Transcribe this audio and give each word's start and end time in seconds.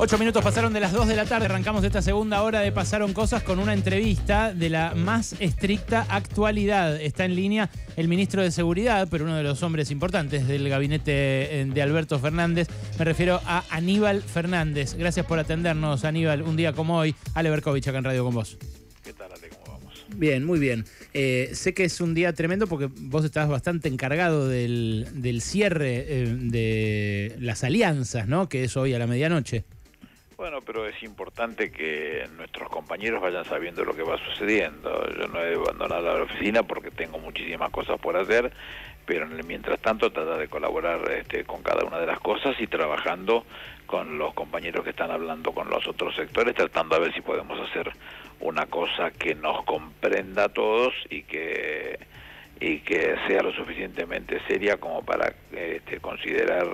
Ocho 0.00 0.16
minutos 0.16 0.44
pasaron 0.44 0.72
de 0.72 0.78
las 0.78 0.92
dos 0.92 1.08
de 1.08 1.16
la 1.16 1.24
tarde. 1.24 1.46
Arrancamos 1.46 1.82
esta 1.82 2.00
segunda 2.02 2.42
hora 2.42 2.60
de 2.60 2.70
Pasaron 2.70 3.12
Cosas 3.12 3.42
con 3.42 3.58
una 3.58 3.74
entrevista 3.74 4.54
de 4.54 4.70
la 4.70 4.94
más 4.94 5.34
estricta 5.40 6.06
actualidad. 6.08 7.00
Está 7.02 7.24
en 7.24 7.34
línea 7.34 7.68
el 7.96 8.06
ministro 8.06 8.40
de 8.40 8.52
Seguridad, 8.52 9.08
pero 9.10 9.24
uno 9.24 9.34
de 9.34 9.42
los 9.42 9.60
hombres 9.64 9.90
importantes 9.90 10.46
del 10.46 10.68
gabinete 10.68 11.12
eh, 11.60 11.64
de 11.64 11.82
Alberto 11.82 12.16
Fernández. 12.20 12.68
Me 12.96 13.04
refiero 13.04 13.40
a 13.44 13.64
Aníbal 13.70 14.22
Fernández. 14.22 14.94
Gracias 14.94 15.26
por 15.26 15.40
atendernos, 15.40 16.04
Aníbal, 16.04 16.42
un 16.42 16.54
día 16.54 16.72
como 16.72 16.96
hoy. 16.96 17.16
Ale 17.34 17.50
Berkovich 17.50 17.88
acá 17.88 17.98
en 17.98 18.04
Radio 18.04 18.24
con 18.24 18.34
vos. 18.34 18.56
¿Qué 19.02 19.12
tal, 19.12 19.32
Ale? 19.32 19.48
¿Cómo 19.48 19.78
vamos? 19.78 20.04
Bien, 20.14 20.44
muy 20.44 20.60
bien. 20.60 20.84
Eh, 21.12 21.50
sé 21.54 21.74
que 21.74 21.82
es 21.82 22.00
un 22.00 22.14
día 22.14 22.32
tremendo 22.34 22.68
porque 22.68 22.88
vos 23.00 23.24
estás 23.24 23.48
bastante 23.48 23.88
encargado 23.88 24.46
del, 24.46 25.08
del 25.14 25.42
cierre 25.42 26.04
eh, 26.06 26.36
de 26.38 27.34
las 27.40 27.64
alianzas, 27.64 28.28
¿no? 28.28 28.48
Que 28.48 28.62
es 28.62 28.76
hoy 28.76 28.94
a 28.94 29.00
la 29.00 29.08
medianoche. 29.08 29.64
Bueno, 30.38 30.60
pero 30.60 30.86
es 30.86 31.02
importante 31.02 31.72
que 31.72 32.24
nuestros 32.36 32.68
compañeros 32.68 33.20
vayan 33.20 33.44
sabiendo 33.44 33.84
lo 33.84 33.92
que 33.92 34.04
va 34.04 34.16
sucediendo. 34.18 35.04
Yo 35.18 35.26
no 35.26 35.42
he 35.42 35.56
abandonado 35.56 36.16
la 36.16 36.22
oficina 36.22 36.62
porque 36.62 36.92
tengo 36.92 37.18
muchísimas 37.18 37.70
cosas 37.70 37.98
por 37.98 38.16
hacer, 38.16 38.52
pero 39.04 39.26
mientras 39.26 39.80
tanto 39.80 40.12
tratar 40.12 40.38
de 40.38 40.46
colaborar 40.46 41.10
este, 41.10 41.42
con 41.42 41.64
cada 41.64 41.84
una 41.84 41.98
de 41.98 42.06
las 42.06 42.20
cosas 42.20 42.54
y 42.60 42.68
trabajando 42.68 43.44
con 43.86 44.16
los 44.16 44.32
compañeros 44.32 44.84
que 44.84 44.90
están 44.90 45.10
hablando 45.10 45.50
con 45.50 45.68
los 45.70 45.84
otros 45.88 46.14
sectores, 46.14 46.54
tratando 46.54 46.94
a 46.94 47.00
ver 47.00 47.12
si 47.14 47.20
podemos 47.20 47.58
hacer 47.68 47.90
una 48.38 48.66
cosa 48.66 49.10
que 49.10 49.34
nos 49.34 49.64
comprenda 49.64 50.44
a 50.44 50.48
todos 50.50 50.94
y 51.10 51.22
que 51.24 51.98
y 52.60 52.78
que 52.80 53.16
sea 53.26 53.42
lo 53.42 53.52
suficientemente 53.52 54.40
seria 54.46 54.76
como 54.76 55.04
para 55.04 55.32
este, 55.50 55.98
considerar 55.98 56.68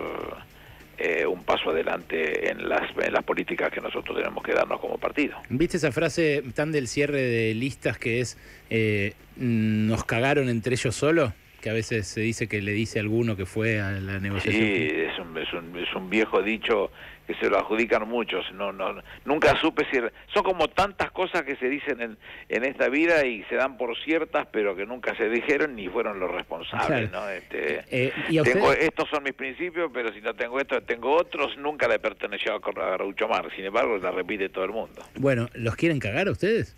eh, 0.99 1.27
un 1.27 1.45
paso 1.45 1.71
adelante 1.71 2.51
en 2.51 2.69
las, 2.69 2.83
en 2.97 3.13
las 3.13 3.25
políticas 3.25 3.71
que 3.71 3.81
nosotros 3.81 4.17
tenemos 4.17 4.43
que 4.43 4.53
darnos 4.53 4.81
como 4.81 4.99
partido. 4.99 5.37
¿Viste 5.49 5.77
esa 5.77 5.93
frase 5.93 6.43
tan 6.55 6.73
del 6.73 6.89
cierre 6.89 7.21
de 7.21 7.55
listas 7.55 7.99
que 7.99 8.21
es 8.21 8.39
eh, 8.71 9.15
nos 9.37 10.05
cagaron 10.05 10.49
entre 10.49 10.75
ellos 10.75 10.95
solo? 10.95 11.33
Que 11.61 11.71
a 11.71 11.73
veces 11.73 12.07
se 12.07 12.21
dice 12.21 12.47
que 12.47 12.61
le 12.61 12.73
dice 12.73 12.99
a 12.99 13.03
alguno 13.03 13.37
que 13.37 13.47
fue 13.47 13.81
a 13.81 13.93
la 13.93 14.21
negociación. 14.21 14.67
Sí, 14.67 14.89
es 14.91 15.19
un, 15.19 15.39
es 15.39 15.53
un, 15.53 15.79
es 15.79 15.95
un 15.95 16.11
viejo 16.11 16.43
dicho 16.43 16.91
que 17.27 17.35
se 17.35 17.49
lo 17.49 17.59
adjudican 17.59 18.09
muchos. 18.09 18.45
No, 18.53 18.73
no, 18.73 19.03
nunca 19.25 19.59
supe 19.61 19.87
si 19.91 19.99
son 20.33 20.43
como 20.43 20.69
tantas 20.69 21.11
cosas 21.11 21.43
que 21.43 21.57
se 21.57 21.69
dicen 21.69 22.01
en, 22.01 22.19
en 22.49 22.65
esta 22.65 22.89
vida 22.89 23.25
y 23.27 23.43
se 23.45 23.57
dan 23.57 23.77
por 23.77 23.97
ciertas, 23.99 24.47
pero 24.51 24.77
que 24.77 24.87
nunca 24.87 25.17
se 25.17 25.29
dijeron 25.29 25.77
ni 25.77 25.89
fueron 25.89 26.21
los 26.21 26.31
responsables. 26.31 27.11
¿no? 27.11 27.29
Este, 27.29 27.85
Eh, 27.91 28.13
¿y 28.29 28.39
a 28.39 28.43
tengo, 28.43 28.73
estos 28.73 29.09
son 29.09 29.23
mis 29.23 29.35
principios, 29.35 29.91
pero 29.93 30.13
si 30.13 30.21
no 30.21 30.35
tengo 30.35 30.61
esto, 30.61 30.81
tengo 30.83 31.15
otros. 31.15 31.57
Nunca 31.57 31.89
le 31.89 31.99
perteneció 31.99 32.55
a 32.55 32.59
Groucho 32.59 33.29
Marx. 33.29 33.55
Sin 33.55 33.65
embargo, 33.65 33.97
la 33.99 34.11
repite 34.11 34.49
todo 34.49 34.65
el 34.65 34.73
mundo. 34.73 35.03
Bueno, 35.17 35.49
¿los 35.55 35.77
quieren 35.77 35.99
cagar 35.99 36.29
a 36.29 36.33
ustedes? 36.33 36.77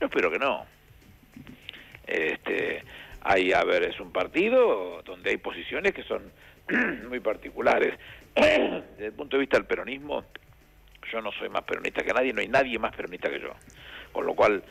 Yo 0.00 0.06
espero 0.06 0.30
que 0.30 0.38
no. 0.38 0.66
Este, 2.06 2.82
hay, 3.22 3.52
a 3.52 3.64
ver, 3.64 3.84
es 3.84 3.98
un 3.98 4.12
partido 4.12 5.02
donde 5.04 5.30
hay 5.30 5.36
posiciones 5.38 5.92
que 5.92 6.02
son 6.04 6.22
muy 7.08 7.20
particulares. 7.20 7.94
Desde 8.36 9.06
el 9.06 9.12
punto 9.12 9.36
de 9.36 9.40
vista 9.40 9.56
del 9.56 9.66
peronismo, 9.66 10.24
yo 11.10 11.20
no 11.22 11.32
soy 11.32 11.48
más 11.48 11.62
peronista 11.62 12.02
que 12.02 12.12
nadie, 12.12 12.32
no 12.32 12.40
hay 12.40 12.48
nadie 12.48 12.78
más 12.78 12.94
peronista 12.94 13.30
que 13.30 13.40
yo. 13.40 13.52
Con 14.12 14.26
lo 14.26 14.34
cual, 14.34 14.62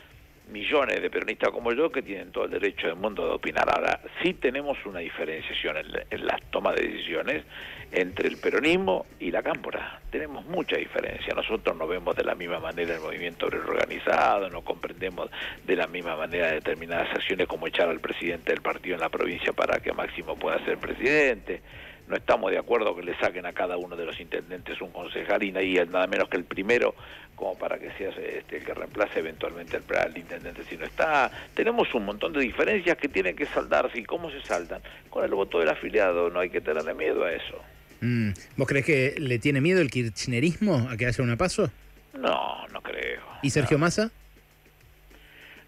millones 0.52 1.02
de 1.02 1.10
peronistas 1.10 1.50
como 1.50 1.72
yo 1.72 1.90
que 1.90 2.02
tienen 2.02 2.30
todo 2.30 2.44
el 2.44 2.50
derecho 2.52 2.86
del 2.86 2.94
mundo 2.96 3.26
de 3.26 3.32
opinar. 3.34 3.68
Ahora, 3.68 4.00
sí 4.22 4.34
tenemos 4.34 4.78
una 4.86 5.00
diferenciación 5.00 5.76
en, 5.78 5.90
la- 5.92 6.04
en 6.08 6.26
las 6.26 6.40
tomas 6.52 6.76
de 6.76 6.86
decisiones 6.86 7.44
entre 7.90 8.28
el 8.28 8.36
peronismo 8.36 9.06
y 9.18 9.30
la 9.32 9.42
cámpora. 9.42 10.00
Tenemos 10.10 10.44
mucha 10.46 10.76
diferencia. 10.76 11.34
Nosotros 11.34 11.76
no 11.76 11.88
vemos 11.88 12.14
de 12.14 12.22
la 12.24 12.36
misma 12.36 12.60
manera 12.60 12.94
el 12.94 13.00
movimiento 13.00 13.46
obrero 13.46 13.66
organizado, 13.68 14.48
no 14.48 14.62
comprendemos 14.62 15.30
de 15.64 15.74
la 15.76 15.88
misma 15.88 16.14
manera 16.16 16.52
determinadas 16.52 17.10
acciones 17.10 17.48
como 17.48 17.66
echar 17.66 17.88
al 17.88 17.98
presidente 18.00 18.52
del 18.52 18.62
partido 18.62 18.94
en 18.94 19.00
la 19.00 19.08
provincia 19.08 19.52
para 19.52 19.80
que 19.80 19.92
Máximo 19.92 20.36
pueda 20.36 20.64
ser 20.64 20.78
presidente. 20.78 21.62
No 22.08 22.16
estamos 22.16 22.50
de 22.50 22.58
acuerdo 22.58 22.94
que 22.94 23.02
le 23.02 23.16
saquen 23.18 23.46
a 23.46 23.52
cada 23.52 23.76
uno 23.76 23.96
de 23.96 24.04
los 24.04 24.18
intendentes 24.20 24.80
un 24.80 24.92
concejal 24.92 25.42
y 25.42 25.50
nada 25.52 26.06
menos 26.06 26.28
que 26.28 26.36
el 26.36 26.44
primero 26.44 26.94
como 27.34 27.56
para 27.56 27.78
que 27.78 27.90
sea 27.92 28.10
este, 28.10 28.56
el 28.56 28.64
que 28.64 28.74
reemplace 28.74 29.18
eventualmente 29.18 29.76
al, 29.76 29.98
al 29.98 30.16
intendente 30.16 30.64
si 30.64 30.76
no 30.76 30.86
está. 30.86 31.30
Tenemos 31.54 31.92
un 31.94 32.06
montón 32.06 32.32
de 32.32 32.40
diferencias 32.40 32.96
que 32.96 33.08
tienen 33.08 33.36
que 33.36 33.46
saldarse. 33.46 33.98
¿Y 33.98 34.04
cómo 34.04 34.30
se 34.30 34.40
saldan? 34.42 34.80
Con 35.10 35.24
el 35.24 35.32
voto 35.32 35.60
del 35.60 35.68
afiliado. 35.68 36.30
No 36.30 36.40
hay 36.40 36.50
que 36.50 36.60
tenerle 36.60 36.94
miedo 36.94 37.24
a 37.24 37.32
eso. 37.32 37.60
Mm, 38.00 38.30
¿Vos 38.56 38.66
crees 38.66 38.84
que 38.84 39.14
le 39.18 39.38
tiene 39.38 39.60
miedo 39.60 39.80
el 39.80 39.90
kirchnerismo 39.90 40.88
a 40.90 40.96
que 40.96 41.06
haya 41.06 41.22
una 41.22 41.36
paso? 41.36 41.70
No, 42.14 42.66
no 42.68 42.80
creo. 42.80 43.20
¿Y 43.42 43.50
Sergio 43.50 43.78
Massa? 43.78 44.10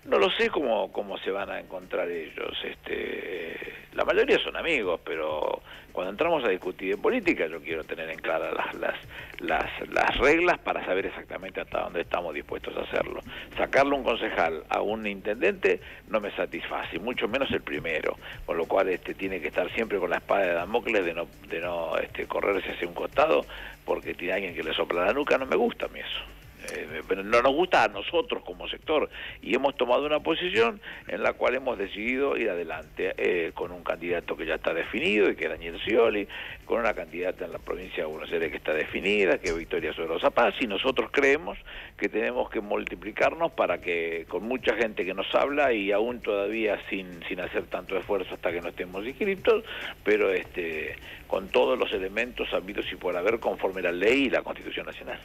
No 0.09 0.19
lo 0.19 0.31
sé 0.31 0.49
cómo, 0.49 0.91
cómo 0.91 1.19
se 1.19 1.31
van 1.31 1.51
a 1.51 1.61
encontrar 1.61 2.11
ellos. 2.11 2.57
Este, 2.65 3.75
la 3.93 4.07
mayoría 4.07 4.39
son 4.39 4.57
amigos, 4.57 4.99
pero 5.05 5.61
cuando 5.93 6.13
entramos 6.13 6.43
a 6.45 6.49
discutir 6.49 6.95
en 6.95 7.03
política 7.03 7.47
yo 7.47 7.61
quiero 7.61 7.85
tener 7.85 8.09
en 8.09 8.19
clara 8.19 8.51
las, 8.53 8.75
las, 8.77 8.95
las, 9.41 9.89
las 9.91 10.17
reglas 10.17 10.59
para 10.61 10.83
saber 10.87 11.05
exactamente 11.05 11.61
hasta 11.61 11.83
dónde 11.83 12.01
estamos 12.01 12.33
dispuestos 12.33 12.75
a 12.79 12.85
hacerlo. 12.85 13.21
Sacarle 13.59 13.97
un 13.97 14.03
concejal 14.03 14.65
a 14.71 14.81
un 14.81 15.07
intendente 15.07 15.79
no 16.09 16.21
me 16.21 16.31
satisface, 16.31 16.99
mucho 16.99 17.29
menos 17.29 17.51
el 17.51 17.61
primero, 17.61 18.17
con 18.47 18.57
lo 18.57 18.65
cual 18.65 18.89
este, 18.89 19.13
tiene 19.13 19.43
que 19.43 19.49
estar 19.49 19.71
siempre 19.75 19.99
con 19.99 20.09
la 20.09 20.17
espada 20.17 20.47
de 20.47 20.53
Damocles 20.55 21.05
de 21.05 21.13
no, 21.13 21.29
de 21.51 21.61
no 21.61 21.99
este, 21.99 22.27
correrse 22.27 22.73
hacia 22.73 22.89
un 22.89 22.95
costado 22.95 23.45
porque 23.85 24.15
tiene 24.15 24.33
alguien 24.33 24.55
que 24.55 24.63
le 24.63 24.73
sopla 24.73 25.05
la 25.05 25.13
nuca, 25.13 25.37
no 25.37 25.45
me 25.45 25.57
gusta 25.57 25.85
a 25.85 25.89
mí 25.89 26.01
eso. 26.01 26.38
Eh, 26.75 27.03
no 27.25 27.43
nos 27.43 27.53
gusta 27.53 27.85
a 27.85 27.89
nosotros 27.89 28.43
como 28.45 28.69
sector 28.69 29.09
y 29.43 29.55
hemos 29.55 29.77
tomado 29.77 30.05
una 30.05 30.21
posición 30.21 30.81
en 31.07 31.23
la 31.23 31.33
cual 31.33 31.55
hemos 31.55 31.79
decidido 31.79 32.37
ir 32.37 32.51
adelante 32.51 33.15
eh, 33.17 33.53
con 33.55 33.73
un 33.73 33.83
candidato 33.83 34.37
que 34.37 34.47
ya 34.47 34.57
está 34.57 34.75
definido 34.75 35.31
y 35.31 35.37
que 35.37 35.45
es 35.45 35.51
Daniel 35.51 35.79
Scioli, 35.81 36.29
con 36.65 36.81
una 36.81 36.95
candidata 36.95 37.45
en 37.45 37.53
la 37.53 37.59
provincia 37.59 38.05
de 38.05 38.11
Buenos 38.11 38.31
Aires 38.31 38.51
que 38.51 38.59
está 38.59 38.75
definida, 38.75 39.39
que 39.39 39.49
es 39.49 39.57
Victoria 39.57 39.93
Sorosa 39.95 40.31
Paz 40.31 40.55
y 40.61 40.67
nosotros 40.67 41.11
creemos 41.13 41.59
que 41.97 42.09
tenemos 42.09 42.51
que 42.51 42.61
multiplicarnos 42.61 43.53
para 43.53 43.81
que 43.81 44.27
con 44.29 44.45
mucha 44.45 44.75
gente 44.75 45.05
que 45.05 45.15
nos 45.15 45.33
habla 45.35 45.73
y 45.73 45.93
aún 45.93 46.21
todavía 46.21 46.79
sin, 46.91 47.23
sin 47.25 47.41
hacer 47.41 47.65
tanto 47.67 47.97
esfuerzo 47.97 48.35
hasta 48.35 48.53
que 48.53 48.61
no 48.61 48.69
estemos 48.69 49.07
inscriptos, 49.07 49.65
pero 50.05 50.33
este 50.33 50.97
con 51.27 51.49
todos 51.49 51.79
los 51.79 51.93
elementos 51.93 52.53
habidos 52.53 52.87
y 52.91 52.97
por 52.97 53.17
haber 53.17 53.39
conforme 53.39 53.83
la 53.83 53.93
ley 53.93 54.25
y 54.25 54.31
la 54.31 54.43
Constitución 54.43 54.87
Nacional. 54.87 55.21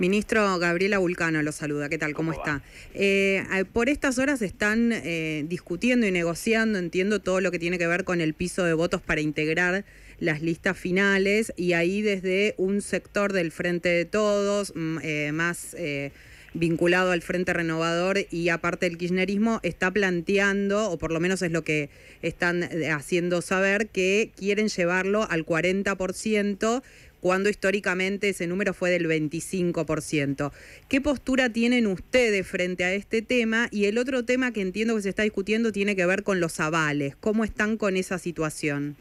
Ministro 0.00 0.58
Gabriela 0.58 0.96
Vulcano 0.96 1.42
lo 1.42 1.52
saluda. 1.52 1.90
¿Qué 1.90 1.98
tal? 1.98 2.14
¿Cómo, 2.14 2.32
¿Cómo 2.32 2.42
está? 2.42 2.62
Eh, 2.94 3.44
eh, 3.52 3.64
por 3.70 3.90
estas 3.90 4.18
horas 4.18 4.40
están 4.40 4.92
eh, 4.92 5.44
discutiendo 5.46 6.06
y 6.06 6.10
negociando, 6.10 6.78
entiendo, 6.78 7.20
todo 7.20 7.42
lo 7.42 7.50
que 7.50 7.58
tiene 7.58 7.76
que 7.76 7.86
ver 7.86 8.04
con 8.04 8.22
el 8.22 8.32
piso 8.32 8.64
de 8.64 8.72
votos 8.72 9.02
para 9.02 9.20
integrar 9.20 9.84
las 10.18 10.40
listas 10.40 10.78
finales 10.78 11.52
y 11.56 11.72
ahí 11.72 12.00
desde 12.00 12.54
un 12.56 12.80
sector 12.82 13.32
del 13.32 13.52
Frente 13.52 13.90
de 13.90 14.06
Todos, 14.06 14.72
mm, 14.74 14.98
eh, 15.02 15.32
más 15.32 15.74
eh, 15.78 16.12
vinculado 16.52 17.12
al 17.12 17.22
Frente 17.22 17.52
Renovador 17.52 18.18
y 18.30 18.48
aparte 18.48 18.86
del 18.86 18.98
kirchnerismo, 18.98 19.60
está 19.62 19.90
planteando, 19.90 20.90
o 20.90 20.98
por 20.98 21.12
lo 21.12 21.20
menos 21.20 21.42
es 21.42 21.52
lo 21.52 21.62
que 21.62 21.90
están 22.22 22.62
eh, 22.62 22.90
haciendo 22.90 23.40
saber, 23.40 23.88
que 23.88 24.30
quieren 24.36 24.68
llevarlo 24.68 25.26
al 25.30 25.46
40% 25.46 26.82
cuando 27.20 27.48
históricamente 27.48 28.30
ese 28.30 28.46
número 28.46 28.74
fue 28.74 28.90
del 28.90 29.06
25%. 29.06 30.52
¿Qué 30.88 31.00
postura 31.00 31.50
tienen 31.50 31.86
ustedes 31.86 32.46
frente 32.46 32.84
a 32.84 32.92
este 32.92 33.22
tema? 33.22 33.68
Y 33.70 33.86
el 33.86 33.98
otro 33.98 34.24
tema 34.24 34.52
que 34.52 34.62
entiendo 34.62 34.96
que 34.96 35.02
se 35.02 35.08
está 35.10 35.22
discutiendo 35.22 35.72
tiene 35.72 35.96
que 35.96 36.06
ver 36.06 36.22
con 36.22 36.40
los 36.40 36.60
avales. 36.60 37.16
¿Cómo 37.16 37.44
están 37.44 37.76
con 37.76 37.96
esa 37.96 38.18
situación? 38.18 38.96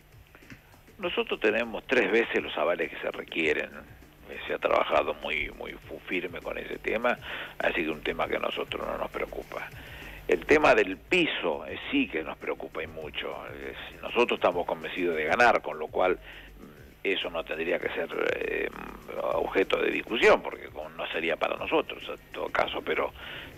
Nosotros 0.99 1.39
tenemos 1.39 1.83
tres 1.87 2.11
veces 2.11 2.43
los 2.43 2.55
avales 2.57 2.89
que 2.91 2.99
se 2.99 3.11
requieren. 3.11 3.69
Se 4.47 4.53
ha 4.53 4.59
trabajado 4.59 5.15
muy 5.15 5.49
muy 5.57 5.75
firme 6.07 6.39
con 6.39 6.57
ese 6.57 6.77
tema, 6.79 7.17
así 7.59 7.83
que 7.83 7.89
un 7.89 8.01
tema 8.01 8.27
que 8.27 8.35
a 8.35 8.39
nosotros 8.39 8.85
no 8.85 8.97
nos 8.97 9.09
preocupa. 9.11 9.69
El 10.27 10.45
tema 10.45 10.75
del 10.75 10.97
piso 10.97 11.65
eh, 11.65 11.79
sí 11.89 12.07
que 12.07 12.23
nos 12.23 12.37
preocupa 12.37 12.83
y 12.83 12.87
mucho. 12.87 13.35
Nosotros 14.01 14.37
estamos 14.37 14.65
convencidos 14.65 15.15
de 15.15 15.23
ganar, 15.23 15.61
con 15.61 15.79
lo 15.79 15.87
cual 15.87 16.19
eso 17.03 17.29
no 17.29 17.43
tendría 17.43 17.79
que 17.79 17.89
ser 17.89 18.09
eh, 18.35 18.69
objeto 19.21 19.81
de 19.81 19.91
discusión, 19.91 20.41
porque 20.41 20.69
no 20.97 21.07
sería 21.11 21.37
para 21.37 21.55
nosotros 21.55 22.03
en 22.07 22.33
todo 22.33 22.49
caso, 22.49 22.81
pero 22.81 23.13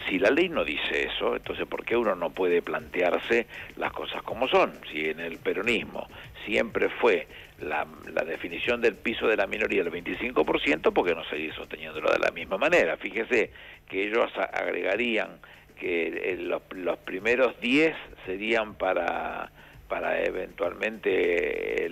si 0.07 0.19
la 0.19 0.29
ley 0.29 0.49
no 0.49 0.63
dice 0.63 1.07
eso, 1.07 1.35
entonces 1.35 1.65
¿por 1.67 1.83
qué 1.83 1.95
uno 1.97 2.15
no 2.15 2.29
puede 2.29 2.61
plantearse 2.61 3.47
las 3.77 3.91
cosas 3.91 4.21
como 4.23 4.47
son? 4.47 4.73
Si 4.91 5.09
en 5.09 5.19
el 5.19 5.38
peronismo 5.38 6.07
siempre 6.45 6.89
fue 6.89 7.27
la, 7.59 7.85
la 8.13 8.23
definición 8.23 8.81
del 8.81 8.95
piso 8.95 9.27
de 9.27 9.38
la 9.38 9.47
minoría 9.47 9.83
del 9.83 9.94
25%, 9.94 10.94
porque 10.94 11.15
no 11.15 11.23
seguir 11.25 11.53
sosteniéndolo 11.53 12.11
de 12.11 12.19
la 12.19 12.31
misma 12.31 12.57
manera. 12.57 12.97
Fíjese 12.97 13.51
que 13.87 14.05
ellos 14.07 14.31
agregarían 14.37 15.39
que 15.79 16.07
eh, 16.07 16.37
los, 16.37 16.61
los 16.71 16.97
primeros 16.99 17.59
10 17.59 17.95
serían 18.25 18.75
para 18.75 19.51
para 19.91 20.23
eventualmente 20.23 21.85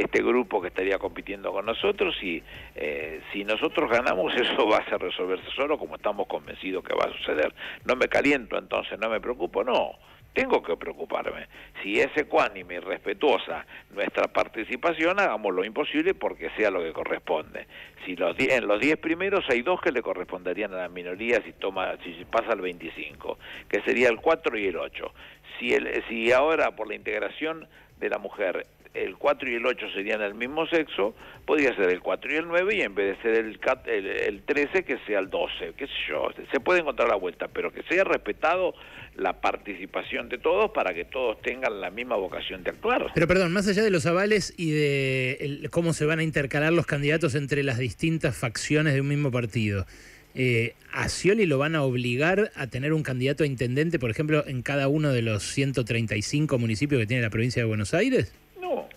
este 0.00 0.22
grupo 0.22 0.62
que 0.62 0.68
estaría 0.68 1.00
compitiendo 1.00 1.50
con 1.50 1.66
nosotros 1.66 2.14
y 2.22 2.40
eh, 2.76 3.20
si 3.32 3.42
nosotros 3.42 3.90
ganamos 3.90 4.32
eso 4.36 4.68
va 4.68 4.76
a 4.76 4.98
resolverse 4.98 5.50
solo 5.56 5.76
como 5.78 5.96
estamos 5.96 6.28
convencidos 6.28 6.84
que 6.84 6.94
va 6.94 7.10
a 7.10 7.16
suceder. 7.18 7.52
No 7.86 7.96
me 7.96 8.06
caliento 8.06 8.56
entonces, 8.56 9.00
no 9.00 9.10
me 9.10 9.20
preocupo, 9.20 9.64
no 9.64 9.98
tengo 10.32 10.62
que 10.62 10.76
preocuparme. 10.76 11.46
Si 11.82 12.00
es 12.00 12.16
ecuánime 12.16 12.74
y 12.74 12.78
respetuosa 12.78 13.66
nuestra 13.90 14.28
participación, 14.32 15.20
hagamos 15.20 15.54
lo 15.54 15.64
imposible 15.64 16.14
porque 16.14 16.50
sea 16.56 16.70
lo 16.70 16.82
que 16.82 16.92
corresponde. 16.92 17.66
Si 18.04 18.16
los 18.16 18.34
en 18.38 18.66
los 18.66 18.80
10 18.80 18.98
primeros 18.98 19.44
hay 19.50 19.62
dos 19.62 19.80
que 19.80 19.92
le 19.92 20.02
corresponderían 20.02 20.72
a 20.74 20.78
la 20.78 20.88
minoría 20.88 21.42
si, 21.44 21.52
toma, 21.52 21.96
si 22.02 22.24
pasa 22.24 22.54
el 22.54 22.60
25, 22.60 23.38
que 23.68 23.82
sería 23.82 24.08
el 24.08 24.16
4 24.16 24.58
y 24.58 24.66
el 24.68 24.76
8. 24.76 25.12
Si, 25.58 25.72
el, 25.72 26.02
si 26.08 26.32
ahora 26.32 26.74
por 26.76 26.88
la 26.88 26.94
integración 26.94 27.66
de 28.00 28.08
la 28.08 28.18
mujer 28.18 28.66
el 28.94 29.16
4 29.16 29.50
y 29.50 29.54
el 29.54 29.64
8 29.64 29.86
serían 29.94 30.20
el 30.20 30.34
mismo 30.34 30.66
sexo, 30.66 31.14
podría 31.46 31.74
ser 31.74 31.90
el 31.90 32.00
4 32.00 32.32
y 32.32 32.36
el 32.36 32.46
9 32.46 32.76
y 32.76 32.82
en 32.82 32.94
vez 32.94 33.16
de 33.16 33.22
ser 33.22 33.44
el, 33.44 33.58
el, 33.86 34.06
el 34.06 34.42
13 34.42 34.84
que 34.84 34.98
sea 35.06 35.18
el 35.18 35.30
12, 35.30 35.72
qué 35.76 35.86
sé 35.86 35.92
yo, 36.08 36.28
se 36.50 36.60
puede 36.60 36.80
encontrar 36.80 37.08
la 37.08 37.16
vuelta, 37.16 37.48
pero 37.48 37.72
que 37.72 37.82
sea 37.84 38.04
respetado 38.04 38.74
la 39.16 39.40
participación 39.40 40.28
de 40.28 40.38
todos 40.38 40.70
para 40.70 40.94
que 40.94 41.04
todos 41.04 41.40
tengan 41.42 41.80
la 41.80 41.90
misma 41.90 42.16
vocación 42.16 42.62
de 42.64 42.70
actuar. 42.70 43.10
Pero 43.14 43.26
perdón, 43.26 43.52
más 43.52 43.68
allá 43.68 43.82
de 43.82 43.90
los 43.90 44.06
avales 44.06 44.54
y 44.56 44.70
de 44.70 45.68
cómo 45.70 45.92
se 45.92 46.04
van 46.04 46.18
a 46.18 46.22
intercalar 46.22 46.72
los 46.72 46.86
candidatos 46.86 47.34
entre 47.34 47.62
las 47.62 47.78
distintas 47.78 48.36
facciones 48.36 48.94
de 48.94 49.00
un 49.00 49.08
mismo 49.08 49.30
partido, 49.30 49.86
eh, 50.34 50.74
¿a 50.92 51.08
Scioli 51.08 51.46
lo 51.46 51.58
van 51.58 51.74
a 51.74 51.82
obligar 51.82 52.50
a 52.54 52.66
tener 52.66 52.92
un 52.92 53.02
candidato 53.02 53.44
a 53.44 53.46
intendente, 53.46 53.98
por 53.98 54.10
ejemplo, 54.10 54.46
en 54.46 54.62
cada 54.62 54.88
uno 54.88 55.12
de 55.12 55.22
los 55.22 55.42
135 55.42 56.58
municipios 56.58 57.00
que 57.00 57.06
tiene 57.06 57.22
la 57.22 57.30
provincia 57.30 57.62
de 57.62 57.68
Buenos 57.68 57.94
Aires? 57.94 58.34
No, 58.60 58.88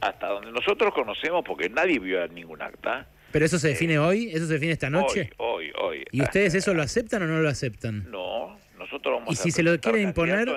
hasta 0.00 0.28
donde 0.28 0.52
nosotros 0.52 0.92
conocemos, 0.94 1.44
porque 1.44 1.68
nadie 1.68 1.98
vio 1.98 2.26
ningún 2.28 2.62
acta. 2.62 3.08
¿Pero 3.32 3.44
eso 3.44 3.58
se 3.58 3.68
define 3.68 3.94
eh, 3.94 3.98
hoy? 3.98 4.30
¿Eso 4.32 4.46
se 4.46 4.54
define 4.54 4.72
esta 4.72 4.90
noche? 4.90 5.30
Hoy, 5.38 5.70
hoy, 5.78 5.98
hoy. 5.98 6.04
¿Y 6.10 6.22
ustedes 6.22 6.54
eso 6.54 6.74
lo 6.74 6.82
aceptan 6.82 7.22
o 7.22 7.26
no 7.26 7.40
lo 7.40 7.48
aceptan? 7.48 8.10
No, 8.10 8.58
nosotros 8.78 9.20
vamos 9.20 9.34
¿Y 9.34 9.36
si 9.36 9.50
se 9.50 9.62
lo 9.62 9.78
quieren 9.80 10.02
imponer? 10.02 10.48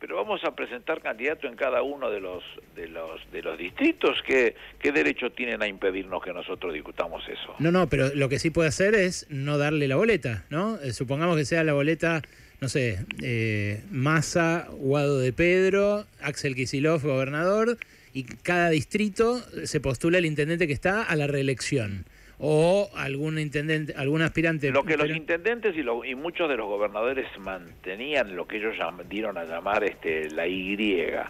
Pero 0.00 0.16
vamos 0.16 0.44
a 0.44 0.54
presentar 0.54 1.00
candidato 1.00 1.46
en 1.46 1.56
cada 1.56 1.82
uno 1.82 2.10
de 2.10 2.20
los 2.20 2.44
de 2.74 2.88
los 2.88 3.20
de 3.32 3.42
los 3.42 3.58
distritos. 3.58 4.22
¿Qué, 4.26 4.54
qué 4.78 4.92
derecho 4.92 5.30
tienen 5.30 5.62
a 5.62 5.66
impedirnos 5.66 6.22
que 6.22 6.32
nosotros 6.32 6.72
discutamos 6.72 7.22
eso 7.28 7.54
no 7.58 7.70
no 7.70 7.88
pero 7.88 8.14
lo 8.14 8.28
que 8.28 8.38
sí 8.38 8.50
puede 8.50 8.68
hacer 8.68 8.94
es 8.94 9.26
no 9.30 9.58
darle 9.58 9.88
la 9.88 9.96
boleta 9.96 10.44
no 10.50 10.78
eh, 10.80 10.92
supongamos 10.92 11.36
que 11.36 11.44
sea 11.44 11.64
la 11.64 11.72
boleta 11.72 12.22
no 12.60 12.68
sé 12.68 13.04
eh, 13.22 13.82
Massa 13.90 14.68
Guado 14.70 15.18
de 15.18 15.32
Pedro 15.32 16.06
Axel 16.20 16.54
Kicillof 16.54 17.04
gobernador 17.04 17.78
y 18.12 18.24
cada 18.24 18.70
distrito 18.70 19.40
se 19.64 19.80
postula 19.80 20.18
el 20.18 20.26
intendente 20.26 20.66
que 20.66 20.72
está 20.72 21.02
a 21.02 21.16
la 21.16 21.26
reelección 21.26 22.06
o 22.38 22.90
algún 22.94 23.38
intendente, 23.38 23.94
algún 23.96 24.22
aspirante. 24.22 24.70
Lo 24.70 24.84
que 24.84 24.96
los 24.96 25.08
intendentes 25.08 25.74
y, 25.76 25.80
y, 25.80 26.14
muchos 26.14 26.48
de 26.48 26.56
los 26.56 26.66
gobernadores 26.66 27.26
mantenían 27.38 28.36
lo 28.36 28.46
que 28.46 28.58
ellos 28.58 28.76
dieron 29.08 29.38
a 29.38 29.44
llamar 29.44 29.84
este 29.84 30.30
la 30.30 30.46
Y, 30.46 30.76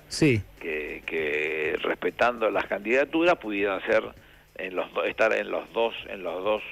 sí. 0.09 0.43
que, 0.61 1.03
que 1.07 1.77
respetando 1.83 2.51
las 2.51 2.67
candidaturas 2.67 3.37
pudieran 3.37 3.81
ser 3.87 4.03
en 4.57 4.75
los 4.75 4.89
estar 5.07 5.33
en 5.33 5.51
los 5.51 5.71
dos 5.73 5.95
en 6.09 6.23
los 6.23 6.43
dos 6.43 6.63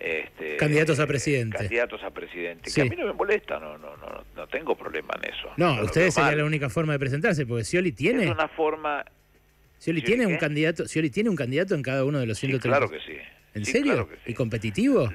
este, 0.00 0.56
candidatos 0.56 0.98
a 1.00 1.06
presidente. 1.06 1.58
Candidatos 1.58 2.02
a 2.02 2.10
presidente. 2.10 2.70
Que 2.72 2.82
a 2.82 2.84
mí 2.84 2.96
no 2.96 3.06
me 3.06 3.12
molesta, 3.12 3.58
no, 3.58 3.76
no, 3.78 3.96
no, 3.96 4.24
no 4.36 4.46
tengo 4.46 4.76
problema 4.76 5.14
en 5.22 5.30
eso. 5.32 5.50
No, 5.56 5.82
ustedes 5.82 6.14
sería 6.14 6.36
la 6.36 6.44
única 6.44 6.68
forma 6.68 6.92
de 6.92 6.98
presentarse, 6.98 7.46
porque 7.46 7.64
Scioli 7.64 7.92
tiene. 7.92 8.24
Es 8.24 8.30
una 8.30 8.48
forma. 8.48 9.04
Scioli 9.78 10.02
tiene 10.02 10.26
un 10.26 10.36
candidato, 10.36 10.86
Scioli 10.86 11.10
tiene 11.10 11.30
un 11.30 11.36
candidato 11.36 11.74
en 11.74 11.82
cada 11.82 12.04
uno 12.04 12.18
de 12.18 12.26
los 12.26 12.38
130. 12.38 12.68
claro 12.68 12.90
que 12.90 13.00
sí. 13.00 13.18
¿En 13.58 13.64
serio? 13.64 14.08
¿Y 14.26 14.34
competitivo? 14.34 15.08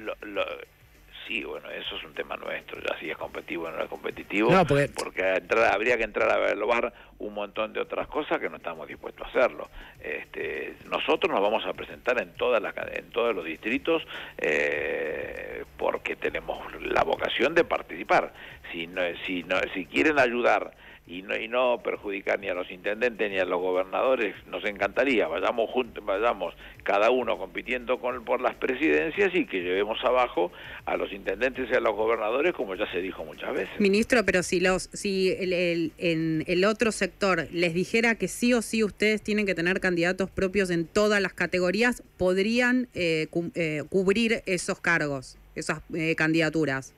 sí, 1.26 1.42
bueno, 1.42 1.70
eso 1.70 1.96
es 1.96 2.04
un 2.04 2.12
tema 2.12 2.36
nuestro, 2.36 2.78
ya 2.80 2.98
si 2.98 3.10
es 3.10 3.16
competitivo 3.16 3.64
o 3.64 3.70
no 3.70 3.82
es 3.82 3.88
competitivo, 3.88 4.50
porque, 4.66 5.42
habría 5.72 5.96
que 5.96 6.04
entrar 6.04 6.30
a 6.30 6.36
evaluar 6.36 6.92
un 7.18 7.34
montón 7.34 7.72
de 7.72 7.80
otras 7.80 8.06
cosas 8.08 8.38
que 8.38 8.50
no 8.50 8.56
estamos 8.56 8.86
dispuestos 8.86 9.26
a 9.26 9.30
hacerlo. 9.30 9.68
Este, 10.00 10.74
nosotros 10.90 11.32
nos 11.32 11.40
vamos 11.40 11.64
a 11.66 11.72
presentar 11.72 12.20
en, 12.20 12.34
todas 12.34 12.60
las, 12.62 12.74
en 12.92 13.10
todos 13.10 13.34
los 13.34 13.44
distritos 13.44 14.02
eh, 14.38 15.64
porque 15.78 16.16
tenemos 16.16 16.58
la 16.82 17.02
vocación 17.04 17.54
de 17.54 17.64
participar. 17.64 18.32
Si, 18.70 18.86
no, 18.86 19.00
si, 19.26 19.44
no, 19.44 19.56
si 19.72 19.86
quieren 19.86 20.18
ayudar 20.18 20.72
y 21.06 21.20
no, 21.20 21.36
y 21.36 21.48
no 21.48 21.80
perjudicar 21.82 22.40
ni 22.40 22.48
a 22.48 22.54
los 22.54 22.70
intendentes 22.70 23.30
ni 23.30 23.38
a 23.38 23.44
los 23.44 23.60
gobernadores, 23.60 24.34
nos 24.46 24.64
encantaría, 24.64 25.28
vayamos 25.28 25.70
juntos, 25.70 26.04
vayamos 26.04 26.54
cada 26.82 27.10
uno 27.10 27.36
compitiendo 27.36 27.98
con, 27.98 28.24
por 28.24 28.40
las 28.40 28.54
presidencias 28.54 29.34
y 29.34 29.44
que 29.44 29.60
llevemos 29.60 30.02
abajo 30.02 30.50
a 30.86 30.96
los 30.96 31.12
intendentes 31.12 31.68
y 31.70 31.74
a 31.74 31.80
los 31.80 31.94
gobernadores, 31.94 32.54
como 32.54 32.74
ya 32.74 32.90
se 32.90 33.00
dijo 33.00 33.24
muchas 33.24 33.52
veces. 33.52 33.80
Ministro, 33.80 34.24
pero 34.24 34.42
si 34.42 34.60
los 34.60 34.84
si 34.92 35.30
el, 35.30 35.92
en 35.98 36.44
el 36.46 36.64
otro 36.64 36.90
sector 36.90 37.48
les 37.52 37.74
dijera 37.74 38.14
que 38.14 38.28
sí 38.28 38.54
o 38.54 38.62
sí 38.62 38.82
ustedes 38.82 39.22
tienen 39.22 39.44
que 39.44 39.54
tener 39.54 39.80
candidatos 39.80 40.30
propios 40.30 40.70
en 40.70 40.86
todas 40.86 41.20
las 41.20 41.34
categorías, 41.34 42.02
podrían 42.16 42.88
eh, 42.94 43.28
eh, 43.54 43.82
cubrir 43.90 44.42
esos 44.46 44.80
cargos, 44.80 45.36
esas 45.54 45.80
eh, 45.94 46.14
candidaturas. 46.16 46.94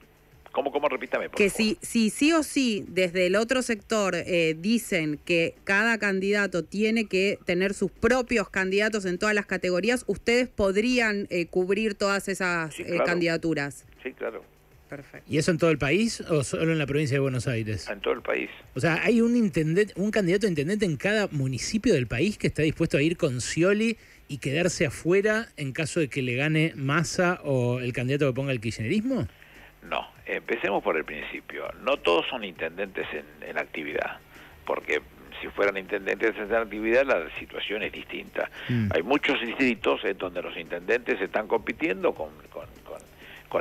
¿Cómo, 0.57 0.73
cómo? 0.73 0.89
Repítame, 0.89 1.29
que 1.29 1.51
si, 1.51 1.77
si 1.83 2.09
sí 2.09 2.33
o 2.33 2.43
sí 2.43 2.87
desde 2.89 3.27
el 3.27 3.37
otro 3.37 3.61
sector 3.61 4.15
eh, 4.15 4.57
dicen 4.59 5.21
que 5.23 5.55
cada 5.65 5.99
candidato 5.99 6.65
tiene 6.65 7.09
que 7.09 7.39
tener 7.45 7.75
sus 7.75 7.91
propios 7.91 8.49
candidatos 8.49 9.05
en 9.05 9.19
todas 9.19 9.35
las 9.35 9.45
categorías, 9.45 10.05
¿ustedes 10.07 10.49
podrían 10.49 11.27
eh, 11.29 11.45
cubrir 11.45 11.95
todas 11.95 12.29
esas 12.29 12.81
eh, 12.81 12.99
candidaturas? 13.05 13.85
Sí, 14.03 14.13
claro. 14.13 14.43
Perfecto. 14.89 15.31
¿Y 15.31 15.37
eso 15.37 15.51
en 15.51 15.59
todo 15.59 15.71
el 15.71 15.77
país 15.77 16.23
o 16.23 16.43
solo 16.43 16.73
en 16.73 16.79
la 16.79 16.87
provincia 16.87 17.17
de 17.17 17.21
Buenos 17.21 17.47
Aires? 17.49 17.87
En 17.91 18.01
todo 18.01 18.15
el 18.15 18.23
país. 18.23 18.49
O 18.75 18.81
sea, 18.81 19.03
¿hay 19.03 19.21
un, 19.21 19.37
intendente, 19.37 19.93
un 19.97 20.11
candidato 20.11 20.47
a 20.47 20.49
intendente 20.49 20.87
en 20.87 20.97
cada 20.97 21.29
municipio 21.33 21.93
del 21.93 22.07
país 22.07 22.39
que 22.39 22.47
está 22.47 22.63
dispuesto 22.63 22.97
a 22.97 23.03
ir 23.03 23.19
con 23.19 23.43
Scioli 23.43 23.99
y 24.27 24.39
quedarse 24.39 24.87
afuera 24.87 25.49
en 25.59 25.73
caso 25.73 26.01
de 26.01 26.09
que 26.09 26.23
le 26.23 26.35
gane 26.35 26.73
Massa 26.77 27.43
o 27.45 27.81
el 27.81 27.93
candidato 27.93 28.27
que 28.27 28.33
ponga 28.33 28.53
el 28.53 28.61
kirchnerismo? 28.61 29.29
No, 29.83 30.16
empecemos 30.27 30.83
por 30.83 30.97
el 30.97 31.05
principio. 31.05 31.69
No 31.83 31.97
todos 31.97 32.27
son 32.29 32.45
intendentes 32.45 33.07
en, 33.13 33.59
actividad, 33.59 34.19
porque 34.65 35.01
si 35.41 35.49
fueran 35.49 35.77
intendentes 35.77 36.37
en 36.37 36.55
actividad 36.55 37.05
la 37.07 37.31
situación 37.39 37.83
es 37.83 37.93
distinta. 37.93 38.51
Mm. 38.69 38.89
Hay 38.95 39.03
muchos 39.03 39.41
distritos 39.41 40.05
en 40.05 40.19
donde 40.19 40.43
los 40.43 40.57
intendentes 40.57 41.21
están 41.21 41.47
compitiendo 41.47 42.15
con, 42.15 42.31
con, 42.51 42.67
con 42.85 42.99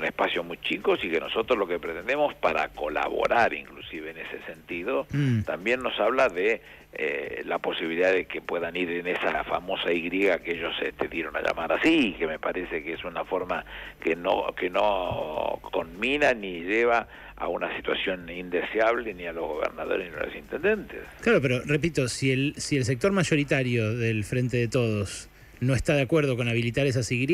espacios 0.04 0.46
muy 0.46 0.58
chicos 0.58 1.00
y 1.04 1.10
que 1.10 1.20
nosotros 1.20 1.58
lo 1.58 1.68
que 1.68 1.80
pretendemos 1.80 2.34
para 2.36 2.70
colaborar 2.70 3.54
inclusive 3.54 4.12
en 4.12 4.18
ese 4.18 4.42
sentido, 4.46 5.08
mm. 5.12 5.42
también 5.42 5.82
nos 5.82 6.00
habla 6.00 6.30
de 6.30 6.62
eh, 6.98 7.44
la 7.46 7.60
posibilidad 7.60 8.14
de 8.14 8.26
que 8.26 8.42
puedan 8.42 8.76
ir 8.78 8.90
en 8.90 9.08
esa 9.08 9.44
famosa 9.44 9.92
Y 9.92 10.10
que 10.10 10.42
ellos 10.46 10.74
te 10.80 10.90
este, 10.90 11.10
dieron 11.10 11.36
a 11.36 11.42
llamar 11.42 11.74
así, 11.74 12.16
que 12.18 12.26
me 12.26 12.40
parece 12.40 12.84
que 12.84 12.94
es 12.94 13.04
una 13.04 13.26
forma 13.26 13.66
que 14.00 14.16
no, 14.16 14.54
que 14.58 14.70
no 14.70 15.60
conmina 15.62 16.34
ni 16.34 16.62
lleva 16.62 17.08
a 17.36 17.50
una 17.50 17.76
situación 17.76 18.30
indeseable 18.30 19.14
ni 19.14 19.26
a 19.26 19.34
los 19.34 19.46
gobernadores 19.46 20.10
ni 20.10 20.18
a 20.18 20.26
los 20.26 20.36
intendentes. 20.36 21.02
Claro, 21.22 21.42
pero 21.42 21.60
repito, 21.66 22.08
si 22.08 22.32
el, 22.32 22.54
si 22.58 22.78
el 22.78 22.86
sector 22.86 23.12
mayoritario 23.12 23.94
del 23.94 24.24
Frente 24.24 24.56
de 24.56 24.70
Todos 24.70 25.30
no 25.60 25.74
está 25.74 25.96
de 25.96 26.02
acuerdo 26.02 26.38
con 26.38 26.48
habilitar 26.48 26.88
esas 26.88 27.12
Y, 27.12 27.28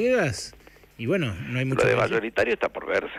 y 1.01 1.07
bueno, 1.07 1.33
no 1.49 1.57
hay 1.57 1.65
mucho... 1.65 1.81
Lo 1.81 1.89
de 1.89 1.95
mayoritario 1.95 2.53
está 2.53 2.69
por 2.69 2.85
verse. 2.85 3.09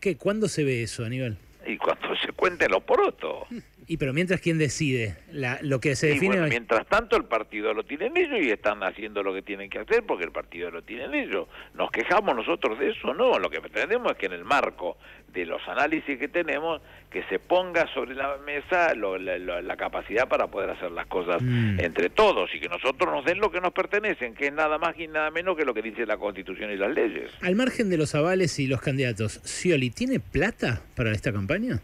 ¿Qué? 0.00 0.16
¿Cuándo 0.16 0.48
se 0.48 0.64
ve 0.64 0.82
eso, 0.82 1.04
Aníbal? 1.04 1.38
Y 1.64 1.76
cuando 1.76 2.08
se 2.16 2.32
cuenten 2.32 2.72
los 2.72 2.82
porotos. 2.82 3.46
Y 3.86 3.96
pero 3.98 4.12
mientras, 4.12 4.40
¿quién 4.40 4.58
decide? 4.58 5.16
La, 5.32 5.58
lo 5.62 5.80
que 5.80 5.94
se 5.96 6.08
define... 6.08 6.40
mientras 6.48 6.86
tanto, 6.86 7.16
el 7.16 7.24
partido 7.24 7.74
lo 7.74 7.84
tienen 7.84 8.16
ellos 8.16 8.40
y 8.40 8.50
están 8.50 8.82
haciendo 8.82 9.22
lo 9.22 9.34
que 9.34 9.42
tienen 9.42 9.68
que 9.68 9.78
hacer 9.78 10.04
porque 10.04 10.24
el 10.24 10.32
partido 10.32 10.70
lo 10.70 10.82
tienen 10.82 11.14
ellos. 11.14 11.48
¿Nos 11.74 11.90
quejamos 11.90 12.34
nosotros 12.34 12.78
de 12.78 12.90
eso? 12.90 13.12
No, 13.12 13.38
lo 13.38 13.50
que 13.50 13.60
pretendemos 13.60 14.12
es 14.12 14.18
que 14.18 14.26
en 14.26 14.32
el 14.32 14.44
marco 14.44 14.96
de 15.32 15.44
los 15.44 15.60
análisis 15.68 16.18
que 16.18 16.28
tenemos, 16.28 16.80
que 17.10 17.24
se 17.24 17.38
ponga 17.38 17.86
sobre 17.92 18.14
la 18.14 18.38
mesa 18.38 18.94
la, 18.94 19.76
capacidad 19.76 20.28
para 20.28 20.46
poder 20.46 20.70
hacer 20.70 20.92
las 20.92 21.06
cosas 21.06 21.42
mm. 21.42 21.80
entre 21.80 22.08
todos 22.08 22.54
y 22.54 22.60
que 22.60 22.68
nosotros 22.68 23.12
nos 23.12 23.24
den 23.24 23.38
lo 23.38 23.50
que 23.50 23.60
nos 23.60 23.72
pertenecen, 23.72 24.34
que 24.34 24.46
es 24.46 24.52
nada 24.52 24.78
más 24.78 24.98
y 24.98 25.08
nada 25.08 25.30
menos 25.30 25.56
que 25.56 25.64
lo 25.64 25.74
que 25.74 25.82
dice 25.82 26.06
la 26.06 26.16
Constitución 26.16 26.70
y 26.70 26.76
las 26.76 26.94
leyes. 26.94 27.30
Al 27.42 27.56
margen 27.56 27.90
de 27.90 27.98
los 27.98 28.14
avales 28.14 28.58
y 28.58 28.66
los 28.66 28.80
candidatos, 28.80 29.40
¿Scioli 29.44 29.90
tiene 29.90 30.20
plata 30.20 30.82
para 30.94 31.12
esta 31.12 31.32
campaña? 31.32 31.80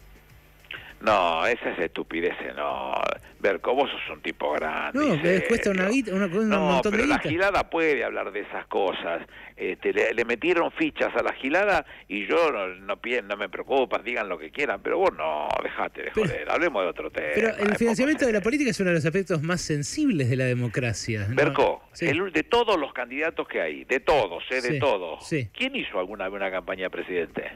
No, 1.01 1.45
esa 1.47 1.71
es 1.71 1.79
estupidez, 1.79 2.33
no. 2.55 2.93
Berco, 3.39 3.73
vos 3.73 3.89
sos 3.89 4.15
un 4.17 4.21
tipo 4.21 4.51
grande. 4.51 4.99
No, 4.99 5.19
que 5.19 5.45
cuesta 5.47 5.71
una 5.71 5.87
guita, 5.89 6.13
una- 6.13 6.27
un 6.27 6.47
no, 6.49 6.59
montón 6.59 6.91
de 6.91 6.97
pero 6.99 7.09
la 7.09 7.17
guita. 7.17 7.29
gilada 7.29 7.69
puede 7.71 8.03
hablar 8.03 8.31
de 8.31 8.41
esas 8.41 8.67
cosas. 8.67 9.25
Este, 9.57 9.93
le, 9.93 10.13
le 10.13 10.25
metieron 10.25 10.71
fichas 10.71 11.11
a 11.15 11.23
la 11.23 11.33
gilada 11.33 11.85
y 12.07 12.27
yo 12.27 12.51
no, 12.51 12.67
no, 12.67 12.95
no 13.23 13.37
me 13.37 13.49
preocupa, 13.49 13.97
digan 13.99 14.29
lo 14.29 14.37
que 14.37 14.51
quieran, 14.51 14.81
pero 14.83 14.99
vos 14.99 15.11
no, 15.17 15.47
dejate 15.63 16.03
de 16.03 16.11
Pero- 16.13 16.27
joder, 16.27 16.51
hablemos 16.51 16.83
de 16.83 16.89
otro 16.89 17.09
tema. 17.09 17.27
Pero 17.33 17.47
el 17.57 17.75
financiamiento 17.77 18.25
de 18.27 18.33
la 18.33 18.41
política 18.41 18.69
es 18.69 18.79
uno 18.79 18.89
de 18.91 18.95
los 18.97 19.05
aspectos 19.05 19.41
más 19.41 19.61
sensibles 19.61 20.29
de 20.29 20.35
la 20.35 20.45
democracia. 20.45 21.25
¿no? 21.27 21.35
Berco, 21.35 21.83
Sí. 21.93 22.05
el- 22.09 22.31
de 22.31 22.43
todos 22.43 22.79
los 22.79 22.93
candidatos 22.93 23.47
que 23.47 23.59
hay, 23.59 23.85
de 23.85 23.99
todos, 24.01 24.43
eh, 24.51 24.55
de 24.61 24.61
Sí, 24.73 24.79
todos, 24.79 25.27
sí. 25.27 25.49
¿quién 25.51 25.75
hizo 25.75 25.97
alguna 25.99 26.25
vez 26.29 26.35
una 26.35 26.51
campaña 26.51 26.83
de 26.83 26.89
presidente? 26.91 27.51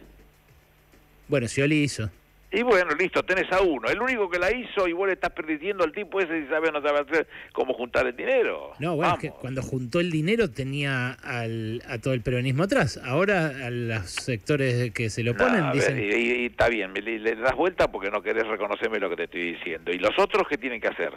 Bueno, 1.27 1.47
Scioli 1.47 1.83
hizo. 1.83 2.09
Y 2.51 2.61
bueno, 2.63 2.91
listo, 2.97 3.23
tenés 3.23 3.51
a 3.51 3.61
uno. 3.61 3.89
El 3.89 4.01
único 4.01 4.29
que 4.29 4.39
la 4.39 4.51
hizo 4.55 4.87
y 4.87 4.93
vos 4.93 5.07
le 5.07 5.13
estás 5.13 5.31
perdiendo 5.31 5.83
al 5.83 5.91
tipo 5.91 6.19
ese 6.21 6.37
y 6.37 6.47
sabe 6.47 6.69
o 6.69 6.71
no 6.71 6.81
sabe 6.81 6.99
hacer 6.99 7.27
cómo 7.51 7.73
juntar 7.73 8.07
el 8.07 8.15
dinero. 8.15 8.71
No, 8.79 8.95
bueno, 8.95 9.13
es 9.13 9.19
que 9.19 9.31
cuando 9.31 9.61
juntó 9.61 9.99
el 9.99 10.11
dinero 10.11 10.49
tenía 10.49 11.11
al, 11.13 11.81
a 11.87 11.97
todo 11.97 12.13
el 12.13 12.21
peronismo 12.21 12.63
atrás. 12.63 12.99
Ahora 13.03 13.47
a 13.47 13.69
los 13.69 14.09
sectores 14.09 14.91
que 14.91 15.09
se 15.09 15.23
lo 15.23 15.35
ponen 15.35 15.63
a 15.63 15.73
ver, 15.73 15.95
dicen... 15.95 15.99
y, 15.99 16.45
está 16.45 16.69
bien, 16.69 16.93
le, 16.93 17.19
le 17.19 17.35
das 17.35 17.55
vuelta 17.55 17.91
porque 17.91 18.09
no 18.09 18.21
querés 18.21 18.47
reconocerme 18.47 18.99
lo 18.99 19.09
que 19.09 19.15
te 19.17 19.23
estoy 19.25 19.53
diciendo. 19.53 19.91
¿Y 19.91 19.97
los 19.97 20.17
otros 20.17 20.47
qué 20.47 20.57
tienen 20.57 20.79
que 20.79 20.87
hacer? 20.87 21.13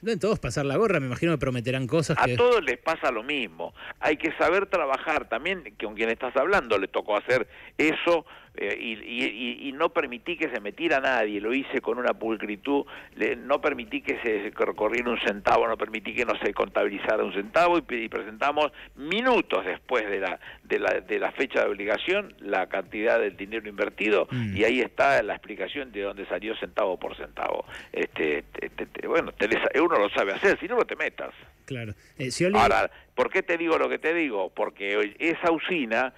Deben 0.00 0.20
todos 0.20 0.38
pasar 0.38 0.64
la 0.64 0.76
gorra, 0.76 1.00
me 1.00 1.06
imagino 1.06 1.32
que 1.32 1.38
prometerán 1.38 1.88
cosas 1.88 2.16
A 2.20 2.26
que... 2.26 2.36
todos 2.36 2.62
les 2.62 2.78
pasa 2.78 3.10
lo 3.10 3.24
mismo. 3.24 3.74
Hay 3.98 4.16
que 4.16 4.32
saber 4.36 4.66
trabajar. 4.66 5.28
También 5.28 5.64
que 5.64 5.84
con 5.84 5.94
quien 5.94 6.10
estás 6.10 6.36
hablando 6.36 6.78
le 6.78 6.86
tocó 6.86 7.16
hacer 7.16 7.48
eso 7.76 8.24
eh, 8.60 8.76
y, 8.78 8.92
y- 8.92 9.24
y- 9.64 9.68
y 9.68 9.72
no 9.72 9.88
permití 9.90 10.36
que 10.36 10.48
se 10.50 10.60
metiera 10.60 11.00
nadie. 11.00 11.40
Lo 11.40 11.54
hice 11.54 11.80
con 11.80 11.98
una 11.98 12.12
pulcritud. 12.14 12.84
le- 13.16 13.36
no 13.36 13.60
permití 13.60 14.02
que 14.02 14.18
se 14.22 14.52
corriera 14.52 15.10
un 15.10 15.18
centavo, 15.20 15.66
no 15.68 15.76
permití 15.76 16.14
que 16.14 16.24
no 16.24 16.34
se 16.42 16.52
contabilizara 16.52 17.22
un 17.24 17.32
centavo 17.32 17.78
y, 17.78 18.08
presentamos 18.08 18.70
minutos 18.96 19.64
después 19.64 20.08
de 20.10 20.20
la, 20.20 20.38
de, 20.64 20.78
la, 20.78 21.00
de 21.00 21.18
la 21.18 21.30
fecha 21.32 21.62
de 21.64 21.70
obligación 21.70 22.34
la 22.40 22.66
cantidad 22.68 23.18
del 23.20 23.36
dinero 23.36 23.68
invertido 23.68 24.26
Mm. 24.30 24.56
y 24.56 24.64
ahí 24.64 24.80
está 24.80 25.22
la 25.22 25.34
explicación 25.34 25.90
de 25.92 26.02
dónde 26.02 26.26
salió 26.26 26.54
centavo 26.56 26.98
por 26.98 27.16
centavo. 27.16 27.64
Este, 27.92 28.42
te- 28.52 28.68
te- 28.70 28.86
te- 28.86 29.06
bueno, 29.06 29.32
tenés- 29.32 29.80
uno 29.80 29.98
lo 29.98 30.08
sabe 30.10 30.32
hacer, 30.32 30.58
si 30.60 30.66
no, 30.68 30.76
no 30.76 30.84
te 30.84 30.96
metas. 30.96 31.30
Claro. 31.64 31.92
Eh, 32.18 32.26
Scioli- 32.30 32.56
Ahora, 32.58 32.90
¿por 33.14 33.30
qué 33.30 33.42
te 33.42 33.56
digo 33.58 33.78
lo 33.78 33.88
que 33.88 33.98
te 33.98 34.14
digo? 34.14 34.50
Porque 34.54 35.14
esa 35.18 35.50
usina, 35.52 36.12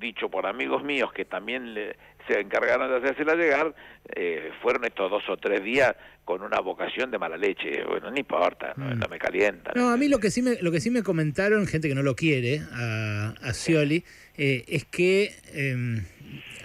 dicho 0.00 0.28
por 0.28 0.46
amigos 0.46 0.84
míos 0.84 1.10
que 1.14 1.24
también 1.24 1.74
le- 1.74 1.96
se 2.28 2.40
encargaron 2.40 2.90
de 2.90 2.96
hacérsela 2.96 3.34
llegar, 3.36 3.74
eh, 4.14 4.50
fueron 4.60 4.84
estos 4.84 5.10
dos 5.10 5.22
o 5.28 5.36
tres 5.36 5.62
días 5.62 5.94
con 6.24 6.42
una 6.42 6.58
vocación 6.60 7.10
de 7.12 7.18
mala 7.18 7.36
leche. 7.36 7.84
Bueno, 7.84 8.10
no 8.10 8.18
importa, 8.18 8.74
no, 8.76 8.86
Mm. 8.86 8.98
no 8.98 9.08
me 9.08 9.18
calienta. 9.18 9.72
No, 9.76 9.90
a 9.90 9.96
mí 9.96 10.08
lo 10.08 10.18
que 10.18 10.30
sí 10.30 10.42
me, 10.42 10.56
lo 10.60 10.72
que 10.72 10.80
sí 10.80 10.90
me 10.90 11.02
comentaron, 11.04 11.66
gente 11.68 11.88
que 11.88 11.94
no 11.94 12.02
lo 12.02 12.16
quiere, 12.16 12.62
a, 12.72 13.32
a 13.40 13.54
Scioli, 13.54 14.04
eh, 14.36 14.64
es 14.66 14.84
que 14.84 15.30
eh, 15.54 16.02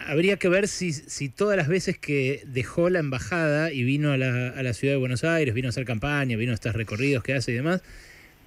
habría 0.08 0.38
que 0.38 0.50
ver 0.50 0.68
si, 0.68 0.92
si 0.94 1.30
todas 1.30 1.56
las 1.58 1.68
veces 1.68 1.98
que 2.00 2.42
dejó 2.48 2.90
la 2.90 2.98
embajada 3.00 3.72
y 3.72 3.84
vino 3.84 4.12
a 4.12 4.18
la, 4.18 4.50
a 4.50 4.64
la 4.64 4.74
ciudad 4.74 4.96
de 4.96 5.00
Buenos 5.00 5.24
Aires, 5.24 5.54
vino 5.54 5.68
a 5.68 5.70
hacer 5.70 5.86
campaña, 5.86 6.36
vino 6.38 6.52
a 6.54 6.56
estos 6.56 6.74
recorridos 6.76 7.24
que 7.24 7.34
hace 7.34 7.52
y 7.52 7.56
demás, 7.56 7.84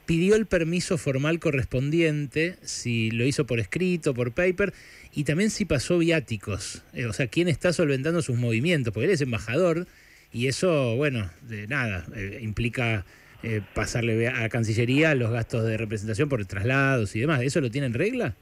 pidió 0.06 0.36
el 0.36 0.46
permiso 0.46 0.98
formal 0.98 1.38
correspondiente, 1.38 2.56
si 2.62 3.10
lo 3.10 3.24
hizo 3.24 3.46
por 3.46 3.60
escrito, 3.60 4.14
por 4.14 4.32
paper, 4.32 4.72
y 5.14 5.24
también 5.24 5.50
si 5.50 5.64
pasó 5.64 5.98
viáticos, 5.98 6.82
eh, 6.92 7.06
o 7.06 7.12
sea, 7.12 7.28
quién 7.28 7.48
está 7.48 7.72
solventando 7.72 8.22
sus 8.22 8.36
movimientos, 8.36 8.92
porque 8.92 9.06
él 9.06 9.12
es 9.12 9.20
embajador 9.20 9.86
y 10.32 10.48
eso, 10.48 10.96
bueno, 10.96 11.30
de 11.42 11.66
nada, 11.66 12.04
eh, 12.16 12.38
implica 12.42 13.04
eh, 13.42 13.60
pasarle 13.74 14.28
a 14.28 14.48
Cancillería 14.48 15.14
los 15.14 15.30
gastos 15.30 15.64
de 15.64 15.76
representación 15.76 16.28
por 16.28 16.44
traslados 16.46 17.14
y 17.14 17.20
demás. 17.20 17.42
¿Eso 17.42 17.60
lo 17.60 17.70
tiene 17.70 17.86
en 17.86 17.94
regla? 17.94 18.34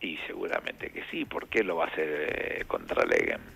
Y 0.00 0.16
seguramente 0.26 0.90
que 0.90 1.02
sí, 1.10 1.24
¿por 1.24 1.48
qué 1.48 1.62
lo 1.62 1.76
va 1.76 1.84
a 1.84 1.88
hacer 1.88 2.64
contra 2.66 3.04
Leguen? 3.04 3.55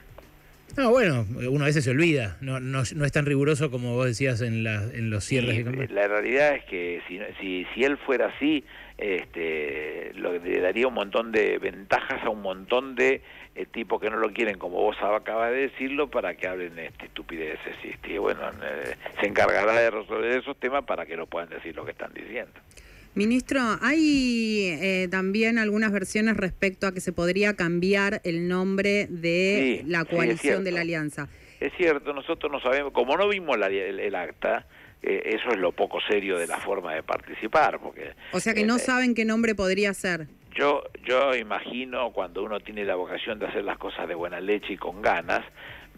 No, 0.76 0.90
bueno, 0.90 1.26
uno 1.48 1.64
a 1.64 1.66
veces 1.66 1.84
se 1.84 1.90
olvida, 1.90 2.36
no, 2.40 2.60
no, 2.60 2.82
no 2.94 3.04
es 3.04 3.12
tan 3.12 3.26
riguroso 3.26 3.70
como 3.70 3.94
vos 3.94 4.06
decías 4.06 4.40
en, 4.40 4.64
la, 4.64 4.82
en 4.84 5.10
los 5.10 5.24
cierres 5.24 5.64
de 5.64 5.88
la 5.88 6.08
realidad 6.08 6.54
es 6.54 6.64
que 6.64 7.02
si, 7.08 7.18
si, 7.40 7.66
si 7.74 7.84
él 7.84 7.96
fuera 7.98 8.26
así, 8.26 8.64
este, 8.98 10.12
lo, 10.14 10.32
le 10.38 10.60
daría 10.60 10.86
un 10.86 10.94
montón 10.94 11.32
de 11.32 11.58
ventajas 11.58 12.22
a 12.22 12.28
un 12.28 12.42
montón 12.42 12.94
de 12.94 13.22
eh, 13.54 13.66
tipos 13.66 14.00
que 14.00 14.10
no 14.10 14.16
lo 14.16 14.32
quieren, 14.32 14.58
como 14.58 14.80
vos 14.80 14.96
acabas 15.00 15.50
de 15.50 15.68
decirlo, 15.68 16.08
para 16.08 16.34
que 16.34 16.46
hablen 16.46 16.78
este, 16.78 17.06
estupideces. 17.06 17.76
Y, 17.82 17.88
este, 17.88 18.18
bueno, 18.18 18.40
eh, 18.62 18.94
se 19.20 19.26
encargará 19.26 19.72
de 19.72 19.90
resolver 19.90 20.38
esos 20.38 20.56
temas 20.58 20.84
para 20.84 21.06
que 21.06 21.16
no 21.16 21.26
puedan 21.26 21.48
decir 21.48 21.74
lo 21.74 21.84
que 21.84 21.92
están 21.92 22.12
diciendo. 22.14 22.52
Ministro, 23.14 23.60
hay 23.82 24.68
eh, 24.80 25.08
también 25.10 25.58
algunas 25.58 25.90
versiones 25.92 26.36
respecto 26.36 26.86
a 26.86 26.92
que 26.92 27.00
se 27.00 27.12
podría 27.12 27.54
cambiar 27.56 28.20
el 28.24 28.46
nombre 28.48 29.06
de 29.10 29.80
Sí, 29.82 29.88
la 29.90 30.02
sí, 30.02 30.06
coalición 30.14 30.62
de 30.64 30.72
la 30.72 30.80
alianza. 30.82 31.28
Es 31.58 31.72
cierto, 31.76 32.12
nosotros 32.12 32.50
no 32.52 32.60
sabemos, 32.60 32.92
como 32.92 33.16
no 33.16 33.28
vimos 33.28 33.58
la- 33.58 33.66
el, 33.66 33.98
el 34.00 34.14
acta, 34.14 34.66
eh, 35.02 35.22
eso 35.34 35.50
es 35.50 35.58
lo 35.58 35.72
poco 35.72 35.98
serio 36.08 36.38
de 36.38 36.46
la 36.46 36.58
forma 36.58 36.94
de 36.94 37.02
participar, 37.02 37.80
porque 37.80 38.12
O 38.32 38.38
sea 38.40 38.54
que 38.54 38.64
no 38.64 38.76
eh, 38.76 38.80
saben 38.80 39.14
qué 39.14 39.24
nombre 39.24 39.54
podría 39.54 39.92
ser. 39.92 40.28
Yo, 40.54 40.82
yo 41.04 41.34
imagino 41.36 42.12
cuando 42.12 42.42
uno 42.44 42.60
tiene 42.60 42.84
la 42.84 42.94
vocación 42.94 43.38
de 43.38 43.46
hacer 43.46 43.64
las 43.64 43.78
cosas 43.78 44.08
de 44.08 44.14
buena 44.14 44.40
leche 44.40 44.72
y 44.74 44.76
con 44.76 45.02
ganas, 45.02 45.42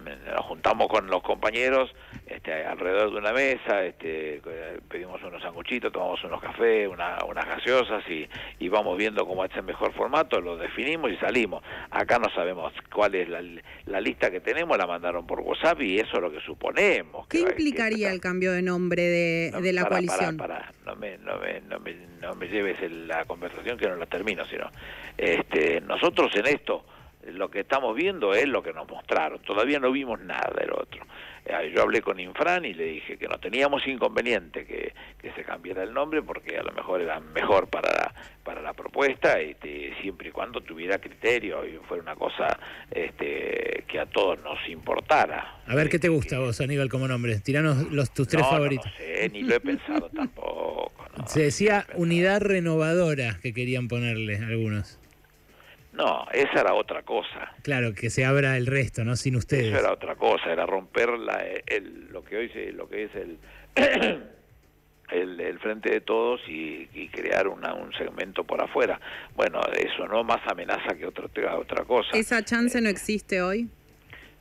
nos 0.04 0.44
juntamos 0.46 0.88
con 0.88 1.06
los 1.08 1.22
compañeros 1.22 1.94
este, 2.26 2.64
alrededor 2.64 3.10
de 3.12 3.18
una 3.18 3.32
mesa, 3.32 3.84
este, 3.84 4.40
pedimos 4.88 5.22
unos 5.22 5.42
sanguchitos, 5.42 5.92
tomamos 5.92 6.22
unos 6.24 6.40
cafés, 6.40 6.88
una- 6.88 7.18
unas 7.28 7.46
gaseosas 7.46 8.02
y, 8.08 8.26
y 8.58 8.68
vamos 8.68 8.96
viendo 8.96 9.26
cómo 9.26 9.44
es 9.44 9.54
el 9.56 9.62
mejor 9.64 9.92
formato, 9.92 10.40
lo 10.40 10.56
definimos 10.56 11.10
y 11.12 11.16
salimos. 11.16 11.62
Acá 11.90 12.18
no 12.18 12.30
sabemos 12.34 12.72
cuál 12.92 13.14
es 13.14 13.28
la, 13.28 13.42
la 13.86 14.00
lista 14.00 14.30
que 14.30 14.40
tenemos, 14.40 14.76
la 14.78 14.86
mandaron 14.86 15.26
por 15.26 15.40
WhatsApp 15.40 15.80
y 15.82 15.98
eso 15.98 16.16
es 16.16 16.22
lo 16.22 16.30
que 16.32 16.40
suponemos. 16.40 17.26
¿Qué 17.28 17.38
que 17.38 17.44
va- 17.44 17.50
que 17.50 17.52
implicaría 17.62 18.10
el 18.12 18.20
cambio 18.20 18.52
de 18.52 18.62
nombre 18.62 19.02
de, 19.02 19.50
no, 19.52 19.60
de 19.60 19.72
la 19.72 19.84
coalición? 19.88 20.36
pará, 20.36 20.60
pará. 20.60 20.72
No, 20.86 20.96
me, 20.96 21.18
no, 21.18 21.38
me, 21.38 21.60
no, 21.62 21.78
me, 21.80 21.94
no 22.20 22.34
me 22.34 22.46
lleves 22.48 22.80
el- 22.82 23.06
la 23.08 23.24
conversación 23.24 23.76
que 23.78 23.88
no 23.88 23.96
la 23.96 24.06
termino, 24.06 24.44
sino 24.46 24.70
este, 25.18 25.80
nosotros 25.82 26.30
en 26.36 26.46
esto 26.46 26.84
lo 27.26 27.50
que 27.50 27.60
estamos 27.60 27.94
viendo 27.94 28.34
es 28.34 28.48
lo 28.48 28.62
que 28.62 28.72
nos 28.72 28.88
mostraron. 28.88 29.40
Todavía 29.42 29.78
no 29.78 29.92
vimos 29.92 30.20
nada 30.20 30.52
del 30.58 30.72
otro. 30.72 31.04
Eh, 31.44 31.72
Yo 31.74 31.82
hablé 31.82 32.02
con 32.02 32.18
Infran 32.20 32.64
y 32.64 32.72
le 32.74 32.84
dije 32.84 33.16
que 33.16 33.26
no 33.28 33.38
teníamos 33.38 33.86
inconveniente 33.86 34.64
que, 34.64 34.92
que 35.20 35.32
se 35.32 35.42
cambiara 35.44 35.82
el 35.82 35.92
nombre 35.92 36.22
porque 36.22 36.56
a 36.58 36.62
lo 36.62 36.72
mejor 36.72 37.00
era 37.00 37.18
mejor 37.20 37.68
para 37.68 37.90
la, 37.92 38.14
para 38.44 38.60
la 38.62 38.72
propuesta 38.74 39.40
este, 39.40 39.92
siempre 40.00 40.28
y 40.28 40.32
cuando 40.32 40.60
tuviera 40.60 40.98
criterio 40.98 41.66
y 41.66 41.78
fuera 41.88 42.02
una 42.02 42.14
cosa 42.16 42.58
este, 42.90 43.84
que 43.88 43.98
a 44.00 44.06
todos 44.06 44.38
nos 44.40 44.58
importara. 44.68 45.62
A 45.66 45.74
ver, 45.74 45.88
¿qué 45.88 45.98
te 45.98 46.06
Eh, 46.06 46.10
gusta 46.10 46.38
vos, 46.38 46.60
Aníbal, 46.60 46.88
como 46.88 47.08
nombre? 47.08 47.38
Tiranos 47.40 47.90
los, 47.90 48.12
tus 48.12 48.28
tres 48.28 48.42
no, 48.42 48.50
favoritos. 48.50 48.86
No, 48.86 48.92
sé, 48.96 49.28
ni 49.32 49.42
lo 49.42 49.54
he 49.56 49.60
pensado 49.60 50.08
tampoco. 50.14 50.92
no, 51.16 51.26
Se 51.26 51.42
decía 51.42 51.86
unidad 51.94 52.40
renovadora 52.40 53.38
que 53.42 53.52
querían 53.52 53.88
ponerle 53.88 54.36
algunos. 54.36 54.98
No, 55.92 56.26
esa 56.32 56.60
era 56.60 56.74
otra 56.74 57.02
cosa. 57.02 57.52
Claro, 57.62 57.92
que 57.94 58.08
se 58.08 58.24
abra 58.24 58.56
el 58.56 58.66
resto, 58.66 59.04
¿no? 59.04 59.14
Sin 59.16 59.36
ustedes. 59.36 59.66
Eso 59.66 59.78
era 59.78 59.92
otra 59.92 60.16
cosa, 60.16 60.50
era 60.50 60.64
romper 60.64 61.10
la, 61.10 61.44
el, 61.66 62.08
lo 62.10 62.24
que 62.24 62.36
hoy 62.38 62.48
se, 62.48 62.72
lo 62.72 62.88
que 62.88 63.04
es 63.04 63.10
el, 63.14 63.38
el, 65.10 65.40
el 65.40 65.58
frente 65.58 65.90
de 65.90 66.00
todos 66.00 66.40
y, 66.48 66.88
y 66.94 67.08
crear 67.08 67.46
una, 67.46 67.74
un 67.74 67.92
segmento 67.92 68.44
por 68.44 68.62
afuera. 68.62 68.98
Bueno, 69.36 69.60
eso 69.76 70.08
no 70.08 70.24
más 70.24 70.40
amenaza 70.46 70.94
que 70.96 71.06
otra 71.06 71.26
otra 71.56 71.84
cosa. 71.84 72.10
¿Esa 72.14 72.42
chance 72.42 72.80
no 72.80 72.88
existe 72.88 73.42
hoy? 73.42 73.68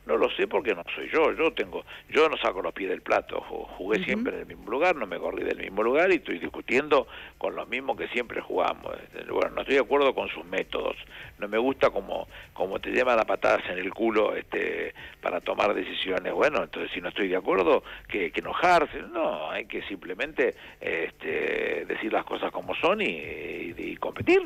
No 0.04 0.16
lo 0.16 0.28
sé 0.30 0.48
porque 0.48 0.74
no 0.74 0.82
soy 0.96 1.08
yo. 1.12 1.32
Yo 1.32 1.52
tengo, 1.52 1.84
yo 2.08 2.28
no 2.28 2.36
saco 2.36 2.60
los 2.60 2.72
pies 2.74 2.90
del 2.90 3.02
plato. 3.02 3.40
Ju- 3.48 3.66
Jugué 3.76 4.02
siempre 4.04 4.34
en 4.34 4.40
el 4.40 4.46
mismo 4.46 4.68
lugar, 4.70 4.96
no 4.96 5.06
me 5.06 5.16
corrí 5.18 5.44
del 5.44 5.58
mismo 5.58 5.82
lugar 5.84 6.10
y 6.10 6.16
estoy 6.16 6.40
discutiendo 6.40 7.06
con 7.38 7.54
los 7.54 7.68
mismos 7.68 7.96
que 7.96 8.08
siempre 8.08 8.40
jugamos. 8.40 8.94
Este, 9.00 9.30
Bueno, 9.30 9.50
no 9.50 9.60
estoy 9.60 9.76
de 9.76 9.80
acuerdo 9.82 10.12
con 10.12 10.28
sus 10.28 10.44
métodos. 10.44 10.96
No 11.38 11.46
me 11.46 11.56
gusta 11.58 11.90
como, 11.90 12.26
como 12.52 12.80
te 12.80 12.90
llevan 12.90 13.20
a 13.20 13.24
patadas 13.24 13.62
en 13.70 13.78
el 13.78 13.94
culo 13.94 14.34
este, 14.34 14.92
para 15.20 15.40
tomar 15.40 15.72
decisiones. 15.72 16.32
Bueno, 16.32 16.64
entonces 16.64 16.90
si 16.92 17.00
no 17.00 17.08
estoy 17.10 17.28
de 17.28 17.36
acuerdo, 17.36 17.84
que, 18.08 18.32
que 18.32 18.40
enojarse. 18.40 19.02
No, 19.12 19.50
hay 19.52 19.66
que 19.66 19.82
simplemente 19.82 20.54
este, 20.80 21.84
decir 21.86 22.12
las 22.12 22.24
cosas 22.24 22.50
como 22.50 22.74
son 22.74 23.00
y, 23.00 23.04
y- 23.06 23.74
y 23.78 23.96
competir. 23.96 24.42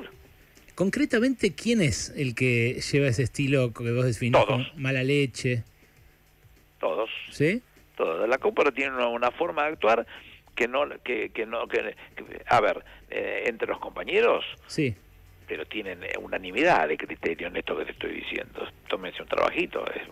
Concretamente, 0.76 1.54
¿quién 1.54 1.80
es 1.80 2.10
el 2.16 2.34
que 2.34 2.74
lleva 2.80 3.08
ese 3.08 3.22
estilo 3.24 3.72
que 3.72 3.90
vos 3.92 4.04
definís 4.04 4.32
Todos. 4.32 4.46
como 4.46 4.64
mala 4.80 5.02
leche? 5.02 5.64
Todos. 6.78 7.10
¿Sí? 7.30 7.62
todo. 7.96 8.26
La 8.26 8.36
Cúpula 8.36 8.70
tiene 8.72 8.94
una, 8.94 9.08
una 9.08 9.30
forma 9.30 9.62
de 9.62 9.68
actuar 9.70 10.06
que 10.54 10.68
no, 10.68 10.86
que, 11.02 11.30
que 11.30 11.46
no, 11.46 11.66
que, 11.66 11.96
que- 12.14 12.42
a 12.46 12.60
ver, 12.60 12.84
eh, 13.08 13.44
entre 13.46 13.66
los 13.68 13.78
compañeros, 13.78 14.44
Sí. 14.66 14.94
pero 15.48 15.64
tienen 15.64 16.02
eh, 16.04 16.12
unanimidad 16.20 16.88
de 16.88 16.98
criterio 16.98 17.46
en 17.46 17.56
esto 17.56 17.74
que 17.78 17.86
te 17.86 17.92
estoy 17.92 18.12
diciendo. 18.12 18.68
Tómense 18.88 19.22
un 19.22 19.28
trabajito, 19.28 19.82
es, 19.94 20.02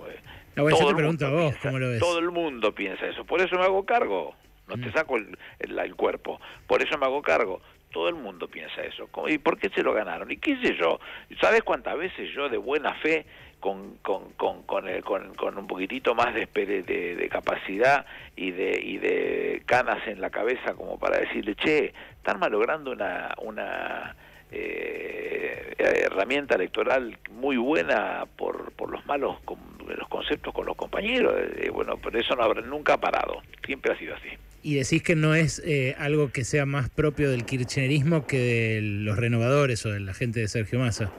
Ah, 0.56 0.62
bueno, 0.62 0.71
yo 0.71 0.76
Todo 0.78 0.87
te 0.87 0.90
el 0.92 0.97
pregunto 0.97 1.26
a 1.26 1.28
mundo 1.28 1.42
vos, 1.44 1.52
piensa- 1.52 1.68
¿cómo 1.68 1.78
lo 1.78 1.90
ves? 1.90 1.99
Todo 2.00 2.18
el 2.21 2.30
mundo 2.30 2.75
piensa 2.75 3.06
eso. 3.06 3.25
Por 3.26 3.42
eso 3.42 3.54
me 3.56 3.64
hago 3.64 3.85
cargo. 3.85 4.35
No 4.66 4.76
Mm. 4.78 4.80
te 4.83 4.92
saco 4.92 5.16
el, 5.18 5.37
el- 5.59 5.78
el 5.78 5.94
cuerpo. 5.94 6.40
Por 6.66 6.80
eso 6.83 6.97
me 6.97 7.04
hago 7.04 7.21
cargo. 7.21 7.61
Todo 7.94 8.08
el 8.08 8.16
mundo 8.16 8.48
piensa 8.48 8.82
eso. 8.82 9.06
¿Cómo- 9.12 9.28
¿Y 9.28 9.38
por 9.38 9.56
qué 9.56 9.68
se 9.70 9.82
lo 9.84 9.92
ganaron? 9.94 10.28
¿Y 10.30 10.36
qué 10.38 10.56
sé 10.56 10.74
yo? 10.76 10.98
¿Sabes 11.40 11.62
cuántas 11.62 11.96
veces 11.96 12.28
yo 12.34 12.48
de 12.48 12.58
buena 12.58 12.92
fe, 12.94 13.24
con, 13.60 13.98
con, 14.02 14.32
con, 14.32 14.64
con, 14.64 14.88
el- 14.88 15.04
con- 15.04 15.34
con 15.36 15.56
un 15.56 15.66
poquitito 15.68 16.12
más 16.14 16.34
de, 16.34 16.46
de, 16.46 16.82
de 17.16 17.28
capacidad 17.28 18.04
y 18.36 18.50
de, 18.50 18.80
y 18.82 18.98
de 18.98 19.62
canas 19.64 20.06
en 20.08 20.20
la 20.20 20.30
cabeza 20.30 20.74
como 20.74 20.98
para 20.98 21.18
decirle, 21.20 21.54
che, 21.54 21.94
están 22.16 22.40
malogrando 22.40 22.90
una... 22.90 23.32
una 23.40 24.16
eh, 24.50 25.74
herramienta 25.78 26.54
electoral 26.54 27.18
muy 27.30 27.56
buena 27.56 28.24
por, 28.36 28.72
por 28.72 28.90
los 28.90 29.04
malos 29.06 29.40
con- 29.44 29.58
los 29.86 30.08
conceptos 30.08 30.52
con 30.54 30.66
los 30.66 30.76
compañeros. 30.76 31.34
Eh, 31.56 31.70
bueno, 31.70 31.96
pero 32.02 32.18
eso 32.18 32.34
no 32.36 32.42
habrá 32.42 32.60
nunca 32.62 32.94
ha 32.94 32.98
parado. 33.00 33.42
Siempre 33.64 33.92
ha 33.92 33.98
sido 33.98 34.14
así. 34.14 34.28
Y 34.64 34.76
decís 34.76 35.02
que 35.02 35.14
no 35.14 35.35
es 35.35 35.62
eh, 35.66 35.94
algo 35.99 36.33
que 36.33 36.42
sea 36.42 36.64
más 36.64 36.88
propio 36.88 37.30
del 37.30 37.44
kirchnerismo 37.44 38.26
que 38.26 38.38
de 38.38 38.80
los 38.80 39.18
renovadores 39.18 39.85
o 39.85 39.90
de 39.90 40.00
la 40.00 40.14
gente 40.14 40.40
de 40.40 40.49
Sergio 40.49 40.78
Massa. 40.78 41.12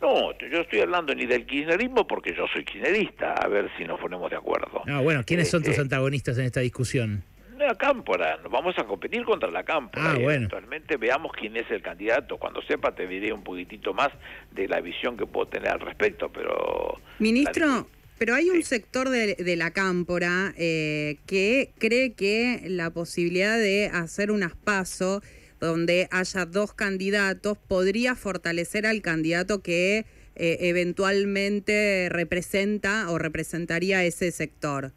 No, 0.00 0.36
yo 0.38 0.62
estoy 0.62 0.80
hablando 0.80 1.14
ni 1.14 1.26
del 1.26 1.46
kirchnerismo 1.46 2.08
porque 2.08 2.34
yo 2.34 2.46
soy 2.52 2.64
kirchnerista, 2.64 3.34
a 3.34 3.46
ver 3.46 3.70
si 3.78 3.84
nos 3.84 4.00
ponemos 4.00 4.28
de 4.30 4.36
acuerdo. 4.36 4.82
Ah, 4.88 5.00
bueno, 5.00 5.22
¿quiénes 5.24 5.48
son 5.48 5.62
tus 5.62 5.70
Este, 5.70 5.82
antagonistas 5.82 6.36
en 6.38 6.46
esta 6.46 6.58
discusión? 6.58 7.22
La 7.56 7.76
Cámpora, 7.76 8.36
nos 8.42 8.50
vamos 8.50 8.76
a 8.78 8.84
competir 8.84 9.24
contra 9.24 9.48
la 9.52 9.62
Cámpora. 9.62 10.10
Ah, 10.10 10.16
y 10.18 10.22
bueno. 10.22 10.46
Eventualmente 10.46 10.96
veamos 10.96 11.30
quién 11.38 11.56
es 11.56 11.70
el 11.70 11.82
candidato. 11.82 12.36
Cuando 12.36 12.62
sepa 12.62 12.96
te 12.96 13.06
diré 13.06 13.32
un 13.32 13.44
poquitito 13.44 13.94
más 13.94 14.08
de 14.50 14.66
la 14.66 14.80
visión 14.80 15.16
que 15.16 15.26
puedo 15.26 15.46
tener 15.46 15.70
al 15.70 15.80
respecto, 15.80 16.28
pero... 16.32 17.00
Ministro, 17.20 17.86
pero 18.18 18.34
hay 18.34 18.50
un 18.50 18.62
sector 18.62 19.08
de, 19.08 19.34
de 19.34 19.56
la 19.56 19.70
cámpora 19.70 20.52
eh, 20.56 21.18
que 21.26 21.70
cree 21.78 22.12
que 22.12 22.62
la 22.66 22.90
posibilidad 22.90 23.56
de 23.56 23.86
hacer 23.86 24.30
unas 24.30 24.54
pasos 24.54 25.22
donde 25.60 26.08
haya 26.10 26.44
dos 26.46 26.72
candidatos 26.72 27.58
podría 27.58 28.14
fortalecer 28.14 28.86
al 28.86 29.02
candidato 29.02 29.62
que 29.62 30.04
eh, 30.36 30.58
eventualmente 30.60 32.08
representa 32.10 33.10
o 33.10 33.18
representaría 33.18 34.04
ese 34.04 34.30
sector. 34.30 34.92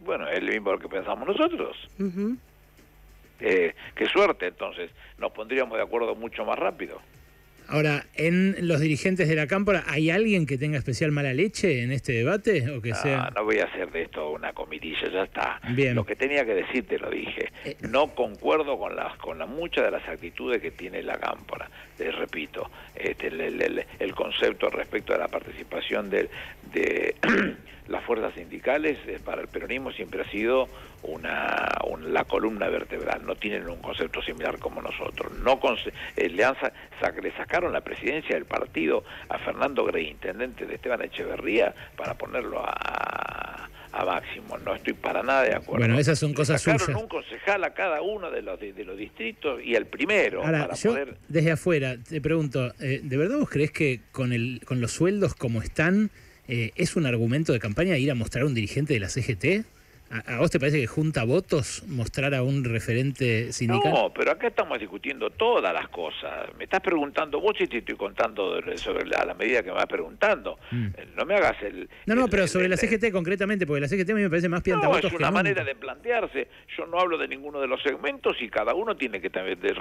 Bueno, 0.00 0.28
es 0.28 0.42
lo 0.42 0.52
mismo 0.52 0.78
que 0.78 0.88
pensamos 0.88 1.26
nosotros. 1.28 1.76
Eh, 3.40 3.74
qué 3.94 4.06
suerte, 4.06 4.48
entonces. 4.48 4.90
Nos 5.18 5.32
pondríamos 5.32 5.76
de 5.76 5.82
acuerdo 5.82 6.14
mucho 6.14 6.44
más 6.44 6.58
rápido. 6.58 7.00
Ahora, 7.70 8.06
¿en 8.16 8.56
los 8.66 8.80
dirigentes 8.80 9.28
de 9.28 9.34
la 9.36 9.46
Cámpora 9.46 9.84
hay 9.86 10.10
alguien 10.10 10.44
que 10.46 10.58
tenga 10.58 10.76
especial 10.78 11.12
mala 11.12 11.32
leche 11.32 11.82
en 11.82 11.92
este 11.92 12.12
debate? 12.12 12.68
¿O 12.70 12.82
que 12.82 12.92
Ah, 12.92 12.94
sea... 12.96 13.30
no 13.34 13.44
voy 13.44 13.58
a 13.60 13.64
hacer 13.64 13.90
de 13.90 14.02
esto 14.02 14.30
una 14.30 14.52
comitilla, 14.52 15.08
ya 15.12 15.22
está. 15.24 15.60
Bien. 15.70 15.94
Lo 15.94 16.04
que 16.04 16.16
tenía 16.16 16.44
que 16.44 16.54
decir 16.54 16.86
te 16.86 16.98
lo 16.98 17.08
dije. 17.10 17.50
Eh. 17.64 17.76
No 17.88 18.08
concuerdo 18.14 18.78
con 18.78 18.96
las 18.96 19.16
con 19.18 19.38
la, 19.38 19.46
muchas 19.46 19.84
de 19.84 19.90
las 19.92 20.08
actitudes 20.08 20.60
que 20.60 20.70
tiene 20.70 21.02
la 21.02 21.18
Cámpora. 21.18 21.70
Les 21.98 22.14
repito, 22.14 22.70
este, 22.94 23.28
el, 23.28 23.40
el- 23.40 23.62
el- 23.62 23.84
el 23.98 24.14
concepto 24.14 24.68
respecto 24.70 25.14
a 25.14 25.18
la 25.18 25.28
participación 25.28 26.10
del- 26.10 26.28
de, 26.72 27.14
las 27.88 28.04
fuerzas 28.04 28.32
sindicales 28.34 28.98
eh, 29.06 29.18
para 29.24 29.42
el 29.42 29.48
peronismo 29.48 29.90
siempre 29.92 30.22
ha 30.22 30.30
sido 30.30 30.68
una, 31.02 31.68
un- 31.88 32.12
la 32.12 32.24
columna 32.24 32.68
vertebral. 32.68 33.24
No 33.24 33.34
tienen 33.34 33.68
un 33.68 33.80
concepto 33.80 34.22
similar 34.22 34.58
como 34.58 34.82
nosotros. 34.82 35.32
No 35.42 35.58
conce- 35.60 35.92
eh, 36.16 36.28
le, 36.28 36.44
han 36.44 36.54
sa- 36.60 36.72
sac- 37.00 37.20
le 37.22 37.32
sacaron 37.32 37.72
la 37.72 37.80
presidencia 37.80 38.34
del 38.36 38.44
partido 38.44 39.04
a 39.28 39.38
Fernando 39.38 39.84
Grey, 39.84 40.08
intendente 40.08 40.66
de 40.66 40.74
Esteban 40.74 41.02
Echeverría, 41.02 41.74
para 41.96 42.14
ponerlo 42.14 42.60
a, 42.64 43.68
a 43.92 44.04
Máximo. 44.04 44.58
No 44.58 44.74
estoy 44.74 44.92
para 44.92 45.22
nada 45.22 45.42
de 45.42 45.54
acuerdo. 45.54 45.78
Bueno, 45.84 45.98
esas 45.98 46.18
son 46.18 46.30
Le 46.30 46.34
cosas 46.36 46.62
sacaron 46.62 46.86
suyas. 46.86 47.02
un 47.02 47.08
concejal 47.08 47.64
a 47.64 47.74
cada 47.74 48.02
uno 48.02 48.30
de 48.30 48.42
los, 48.42 48.60
de, 48.60 48.72
de 48.72 48.84
los 48.84 48.96
distritos 48.96 49.60
y 49.64 49.74
al 49.74 49.86
primero 49.86 50.44
Ahora, 50.44 50.60
para 50.66 50.74
yo 50.74 50.90
poder... 50.90 51.16
desde 51.28 51.50
afuera 51.52 51.96
te 52.08 52.20
pregunto, 52.20 52.72
eh, 52.78 53.00
¿de 53.02 53.16
verdad 53.16 53.38
vos 53.38 53.50
crees 53.50 53.72
que 53.72 54.00
con, 54.12 54.32
el, 54.32 54.60
con 54.66 54.80
los 54.80 54.92
sueldos 54.92 55.34
como 55.34 55.60
están 55.62 56.10
eh, 56.50 56.72
es 56.76 56.96
un 56.96 57.06
argumento 57.06 57.52
de 57.52 57.60
campaña 57.60 57.96
ir 57.96 58.10
a 58.10 58.14
mostrar 58.14 58.44
a 58.44 58.46
un 58.46 58.54
dirigente 58.54 58.94
de 58.94 59.00
la 59.00 59.08
CGT? 59.08 59.64
¿A, 60.10 60.34
a 60.34 60.38
vos 60.38 60.50
te 60.50 60.58
parece 60.58 60.80
que 60.80 60.86
junta 60.88 61.22
votos 61.24 61.84
mostrar 61.86 62.34
a 62.34 62.42
un 62.42 62.64
referente 62.64 63.52
sindical? 63.52 63.92
No, 63.92 64.12
pero 64.12 64.32
acá 64.32 64.48
estamos 64.48 64.78
discutiendo 64.80 65.30
todas 65.30 65.72
las 65.72 65.88
cosas. 65.88 66.48
Me 66.58 66.64
estás 66.64 66.80
preguntando 66.80 67.40
vos 67.40 67.54
y 67.60 67.66
te 67.68 67.78
estoy 67.78 67.94
contando 67.96 68.60
sobre 68.76 69.06
la, 69.06 69.18
a 69.18 69.24
la 69.26 69.34
medida 69.34 69.62
que 69.62 69.68
me 69.68 69.76
vas 69.76 69.86
preguntando. 69.86 70.58
Mm. 70.72 70.86
Eh, 70.96 71.06
No 71.16 71.24
me 71.24 71.34
hagas 71.36 71.62
el... 71.62 71.88
No, 72.06 72.14
no, 72.16 72.24
el- 72.24 72.30
pero 72.30 72.42
el- 72.42 72.48
sobre 72.48 72.68
la 72.68 72.76
CGT 72.76 73.12
concretamente, 73.12 73.66
porque 73.66 73.82
la 73.82 73.88
CGT 73.88 74.10
a 74.10 74.14
mí 74.14 74.22
me 74.22 74.28
parece 74.30 74.48
más 74.48 74.60
No, 74.60 74.64
piantavotos 74.64 75.04
es 75.04 75.10
que 75.10 75.16
una 75.16 75.28
nunca. 75.28 75.42
manera 75.42 75.64
de 75.64 75.74
plantearse. 75.76 76.48
Yo 76.76 76.86
no 76.86 76.98
hablo 76.98 77.16
de 77.16 77.28
ninguno 77.28 77.60
de 77.60 77.68
los 77.68 77.80
segmentos 77.82 78.36
y 78.40 78.48
cada 78.48 78.74
uno 78.74 78.96
tiene 78.96 79.20
que 79.20 79.30
también 79.30 79.60
de 79.60 79.72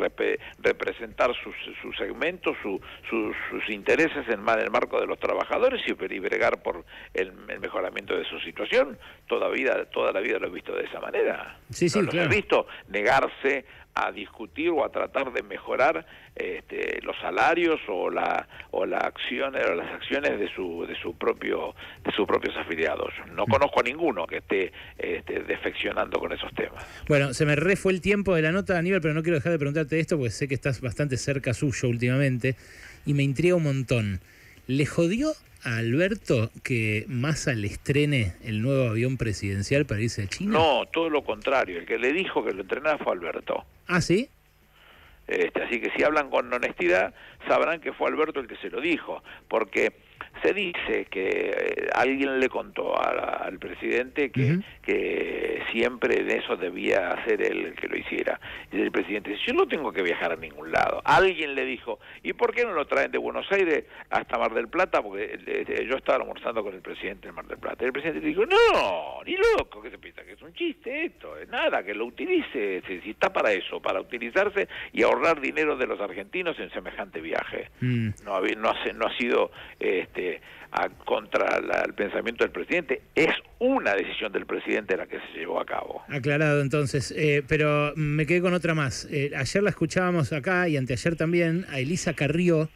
representar 0.59 1.31
sus, 1.43 1.55
sus 1.81 1.95
segmentos, 1.97 2.55
su- 2.61 2.79
sus, 3.09 3.35
sus 3.49 3.69
intereses 3.69 4.27
en, 4.27 4.47
en 4.47 4.59
el 4.59 4.69
marco 4.69 4.99
de 4.99 5.07
los 5.07 5.19
trabajadores 5.19 5.81
y, 5.87 5.91
y 6.13 6.19
bregar 6.19 6.61
por 6.61 6.85
el, 7.13 7.33
el 7.47 7.59
mejoramiento 7.59 8.15
de 8.15 8.25
su 8.25 8.39
situación. 8.41 8.97
Toda, 9.27 9.47
vida, 9.49 9.85
toda 9.91 10.11
la 10.11 10.18
vida 10.19 10.39
lo 10.39 10.47
he 10.47 10.51
visto 10.51 10.73
de 10.75 10.83
esa 10.83 10.99
manera. 10.99 11.57
Sí, 11.69 11.89
sí, 11.89 11.99
no 11.99 12.05
los 12.05 12.13
claro. 12.13 12.31
he 12.31 12.35
visto 12.35 12.67
negarse 12.89 13.65
a 13.95 14.11
discutir 14.11 14.69
o 14.69 14.85
a 14.85 14.91
tratar 14.91 15.33
de 15.33 15.43
mejorar 15.43 16.05
este, 16.35 17.01
los 17.01 17.17
salarios 17.19 17.79
o 17.87 18.09
la 18.09 18.47
o 18.71 18.85
la 18.85 18.99
acciones 18.99 19.65
o 19.67 19.75
las 19.75 19.91
acciones 19.91 20.39
de 20.39 20.47
su 20.53 20.85
de 20.87 20.95
su 21.01 21.15
propio 21.15 21.75
de 22.03 22.11
sus 22.11 22.25
propios 22.25 22.55
afiliados. 22.55 23.13
No 23.33 23.45
conozco 23.45 23.81
a 23.81 23.83
ninguno 23.83 24.25
que 24.25 24.37
esté 24.37 24.71
este, 24.97 25.41
defeccionando 25.43 26.19
con 26.19 26.31
esos 26.31 26.53
temas. 26.53 26.85
Bueno, 27.07 27.33
se 27.33 27.45
me 27.45 27.55
re 27.55 27.75
fue 27.75 27.91
el 27.91 28.01
tiempo 28.01 28.35
de 28.35 28.41
la 28.41 28.51
nota, 28.51 28.77
Aníbal, 28.77 29.01
pero 29.01 29.13
no 29.13 29.23
quiero 29.23 29.37
dejar 29.37 29.51
de 29.51 29.59
preguntarte 29.59 29.99
esto 29.99 30.17
porque 30.17 30.31
sé 30.31 30.47
que 30.47 30.55
estás 30.55 30.81
bastante 30.81 31.17
cerca 31.17 31.53
suyo 31.53 31.89
últimamente 31.89 32.55
y 33.05 33.13
me 33.13 33.23
intriga 33.23 33.55
un 33.55 33.63
montón. 33.63 34.21
¿Le 34.67 34.85
jodió 34.85 35.33
a 35.63 35.77
Alberto 35.77 36.51
que 36.63 37.05
Massa 37.07 37.53
le 37.53 37.67
estrene 37.67 38.33
el 38.43 38.61
nuevo 38.61 38.89
avión 38.89 39.17
presidencial 39.17 39.85
para 39.85 40.01
irse 40.01 40.23
a 40.23 40.27
China? 40.27 40.53
No, 40.53 40.85
todo 40.91 41.09
lo 41.09 41.23
contrario. 41.23 41.79
El 41.79 41.85
que 41.85 41.97
le 41.97 42.13
dijo 42.13 42.43
que 42.43 42.53
lo 42.53 42.61
entrenaba 42.61 42.97
fue 42.97 43.13
Alberto. 43.13 43.65
¿Ah, 43.87 44.01
sí? 44.01 44.29
Este, 45.27 45.61
así 45.61 45.79
que 45.79 45.91
si 45.91 46.03
hablan 46.03 46.29
con 46.29 46.51
honestidad, 46.51 47.13
sabrán 47.47 47.81
que 47.81 47.93
fue 47.93 48.07
Alberto 48.07 48.39
el 48.39 48.47
que 48.47 48.57
se 48.57 48.69
lo 48.69 48.81
dijo, 48.81 49.23
porque 49.47 49.93
se 50.41 50.53
dice 50.53 51.05
que 51.09 51.49
eh, 51.49 51.89
alguien 51.93 52.39
le 52.39 52.49
contó 52.49 52.95
a- 52.99 53.43
al 53.45 53.57
presidente 53.59 54.29
que, 54.31 54.59
que 54.81 55.61
siempre 55.71 56.21
en 56.21 56.31
eso 56.31 56.55
debía 56.57 57.15
ser 57.25 57.41
él 57.41 57.65
el 57.67 57.73
que 57.75 57.87
lo 57.87 57.97
hiciera. 57.97 58.39
Y 58.71 58.81
el 58.81 58.91
presidente 58.91 59.31
dice, 59.31 59.43
yo 59.47 59.53
no 59.53 59.67
tengo 59.67 59.91
que 59.91 60.01
viajar 60.01 60.31
a 60.31 60.35
ningún 60.35 60.71
lado. 60.71 61.01
Alguien 61.05 61.55
le 61.55 61.65
dijo, 61.65 61.99
¿y 62.23 62.33
por 62.33 62.53
qué 62.53 62.63
no 62.65 62.73
lo 62.73 62.85
traen 62.87 63.11
de 63.11 63.17
Buenos 63.17 63.51
Aires 63.51 63.85
hasta 64.09 64.37
Mar 64.37 64.53
del 64.53 64.67
Plata? 64.67 65.01
Porque 65.01 65.39
eh, 65.45 65.85
yo 65.89 65.95
estaba 65.97 66.19
almorzando 66.19 66.63
con 66.63 66.73
el 66.73 66.81
presidente 66.81 67.27
de 67.27 67.31
Mar 67.31 67.45
del 67.47 67.57
Plata. 67.57 67.83
Y 67.83 67.87
el 67.87 67.93
presidente 67.93 68.21
le 68.21 68.27
dijo, 68.27 68.45
no, 68.45 69.21
ni 69.25 69.35
loco, 69.57 69.81
que 69.81 69.89
se 69.91 69.97
piensa 69.97 70.23
que 70.23 70.33
es 70.33 70.41
un 70.41 70.53
chiste 70.53 71.05
esto, 71.05 71.37
es 71.37 71.47
nada, 71.49 71.83
que 71.83 71.93
lo 71.93 72.05
utilice, 72.05 72.81
si, 72.87 72.99
si 73.01 73.11
está 73.11 73.31
para 73.31 73.51
eso, 73.51 73.81
para 73.81 73.99
utilizarse 74.01 74.67
y 74.93 75.03
ahorrar 75.03 75.39
dinero 75.41 75.75
de 75.77 75.87
los 75.87 75.99
argentinos 75.99 76.57
en 76.59 76.69
semejante 76.71 77.21
viaje. 77.21 77.69
Mm. 77.81 78.09
No, 78.25 78.35
ha, 78.35 78.41
no, 78.41 78.69
ha, 78.69 78.93
no 78.93 79.05
ha 79.07 79.17
sido 79.17 79.51
este, 79.79 80.28
a- 80.71 80.89
contra 81.05 81.57
el 81.85 81.93
pensamiento 81.93 82.43
del 82.43 82.51
presidente, 82.51 83.01
es 83.15 83.31
una 83.59 83.93
decisión 83.95 84.31
del 84.31 84.45
presidente 84.45 84.95
la 84.97 85.07
que 85.07 85.17
se 85.33 85.39
llevó 85.39 85.59
a 85.59 85.65
cabo. 85.65 86.03
Aclarado 86.09 86.61
entonces, 86.61 87.11
Eh, 87.17 87.43
pero 87.47 87.93
me 87.95 88.25
quedé 88.25 88.41
con 88.41 88.53
otra 88.53 88.73
más. 88.75 89.07
Eh, 89.11 89.31
ayer 89.35 89.63
la 89.63 89.69
escuchábamos 89.71 90.31
acá 90.33 90.67
y 90.69 90.77
anteayer 90.77 91.15
también 91.15 91.65
a 91.69 91.79
Elisa 91.79 92.13
Carrió 92.13 92.69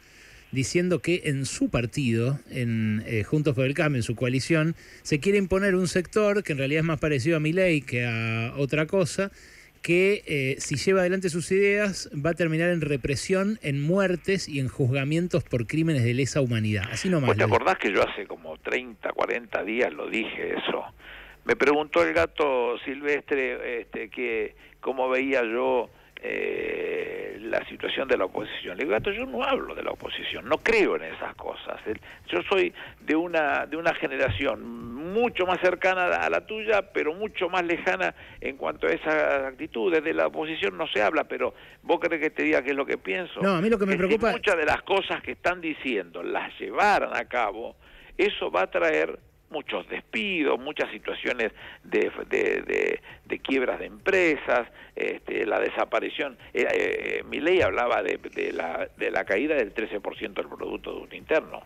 diciendo 0.52 1.00
que 1.00 1.22
en 1.24 1.46
su 1.46 1.68
partido, 1.68 2.38
en 2.50 3.02
eh, 3.06 3.24
Juntos 3.24 3.54
por 3.56 3.64
el 3.66 3.74
Cambio, 3.74 3.98
en 3.98 4.02
su 4.04 4.14
coalición, 4.14 4.76
se 5.02 5.18
quiere 5.18 5.38
imponer 5.38 5.74
un 5.74 5.88
sector 5.88 6.42
que 6.44 6.52
en 6.52 6.58
realidad 6.58 6.80
es 6.80 6.86
más 6.86 7.00
parecido 7.00 7.36
a 7.36 7.40
Milei 7.40 7.80
que 7.80 8.04
a 8.06 8.52
otra 8.56 8.86
cosa, 8.86 9.32
que 9.84 10.22
eh, 10.26 10.56
si 10.60 10.76
lleva 10.76 11.00
adelante 11.00 11.28
sus 11.28 11.52
ideas 11.52 12.10
va 12.14 12.30
a 12.30 12.34
terminar 12.34 12.70
en 12.70 12.80
represión, 12.80 13.58
en 13.60 13.82
muertes 13.82 14.48
y 14.48 14.58
en 14.58 14.68
juzgamientos 14.68 15.44
por 15.44 15.66
crímenes 15.66 16.04
de 16.04 16.14
lesa 16.14 16.40
humanidad. 16.40 16.84
Así 16.90 17.10
nomás. 17.10 17.28
¿Vos 17.28 17.36
te 17.36 17.44
acordás 17.44 17.76
que 17.76 17.92
yo 17.92 18.02
hace 18.02 18.26
como 18.26 18.56
30, 18.56 19.12
40 19.12 19.62
días 19.64 19.92
lo 19.92 20.08
dije 20.08 20.54
eso? 20.54 20.86
Me 21.44 21.54
preguntó 21.54 22.02
el 22.02 22.14
gato 22.14 22.78
silvestre 22.78 23.82
este, 23.82 24.08
que 24.08 24.56
cómo 24.80 25.10
veía 25.10 25.42
yo 25.42 25.90
eh, 26.26 27.38
la 27.42 27.64
situación 27.68 28.08
de 28.08 28.16
la 28.16 28.24
oposición. 28.24 28.76
Le 28.76 28.84
digo, 28.84 28.92
gato, 28.96 29.12
yo 29.12 29.26
no 29.26 29.44
hablo 29.44 29.74
de 29.74 29.82
la 29.82 29.90
oposición, 29.90 30.48
no 30.48 30.56
creo 30.58 30.96
en 30.96 31.04
esas 31.04 31.34
cosas. 31.36 31.78
Yo 32.28 32.40
soy 32.48 32.72
de 33.00 33.14
una, 33.14 33.66
de 33.66 33.76
una 33.76 33.94
generación 33.94 34.64
mucho 35.12 35.46
más 35.46 35.60
cercana 35.60 36.06
a 36.16 36.30
la 36.30 36.46
tuya, 36.46 36.90
pero 36.92 37.12
mucho 37.14 37.48
más 37.48 37.62
lejana 37.64 38.14
en 38.40 38.56
cuanto 38.56 38.86
a 38.86 38.90
esas 38.92 39.44
actitudes. 39.44 40.02
De 40.02 40.14
la 40.14 40.26
oposición 40.26 40.76
no 40.76 40.86
se 40.88 41.02
habla, 41.02 41.24
pero 41.24 41.54
vos 41.82 42.00
crees 42.00 42.20
que 42.22 42.30
te 42.30 42.42
diga 42.42 42.62
qué 42.62 42.70
es 42.70 42.76
lo 42.76 42.86
que 42.86 42.96
pienso. 42.98 43.40
No, 43.42 43.50
a 43.56 43.60
mí 43.60 43.68
lo 43.68 43.78
que 43.78 43.86
me 43.86 43.92
si 43.92 43.98
preocupa- 43.98 44.32
muchas 44.32 44.56
de 44.56 44.64
las 44.64 44.82
cosas 44.82 45.22
que 45.22 45.32
están 45.32 45.60
diciendo 45.60 46.22
las 46.22 46.58
llevaran 46.58 47.14
a 47.14 47.26
cabo, 47.26 47.76
eso 48.16 48.50
va 48.50 48.62
a 48.62 48.70
traer 48.70 49.18
muchos 49.54 49.88
despidos, 49.88 50.58
muchas 50.58 50.90
situaciones 50.90 51.52
de, 51.84 52.10
de, 52.28 53.00
de, 53.24 53.38
quiebras 53.38 53.78
de 53.78 53.86
empresas, 53.86 54.68
este, 54.96 55.46
la 55.46 55.60
desaparición. 55.60 56.36
Eh, 56.52 56.66
eh, 56.72 57.22
mi 57.30 57.38
ley 57.38 57.60
hablaba 57.60 58.02
de, 58.02 58.18
la, 58.52 58.88
de 58.96 59.10
la 59.12 59.24
caída 59.24 59.54
del 59.54 59.72
13% 59.72 60.34
del 60.34 60.48
Producto 60.48 61.06
Interno. 61.12 61.62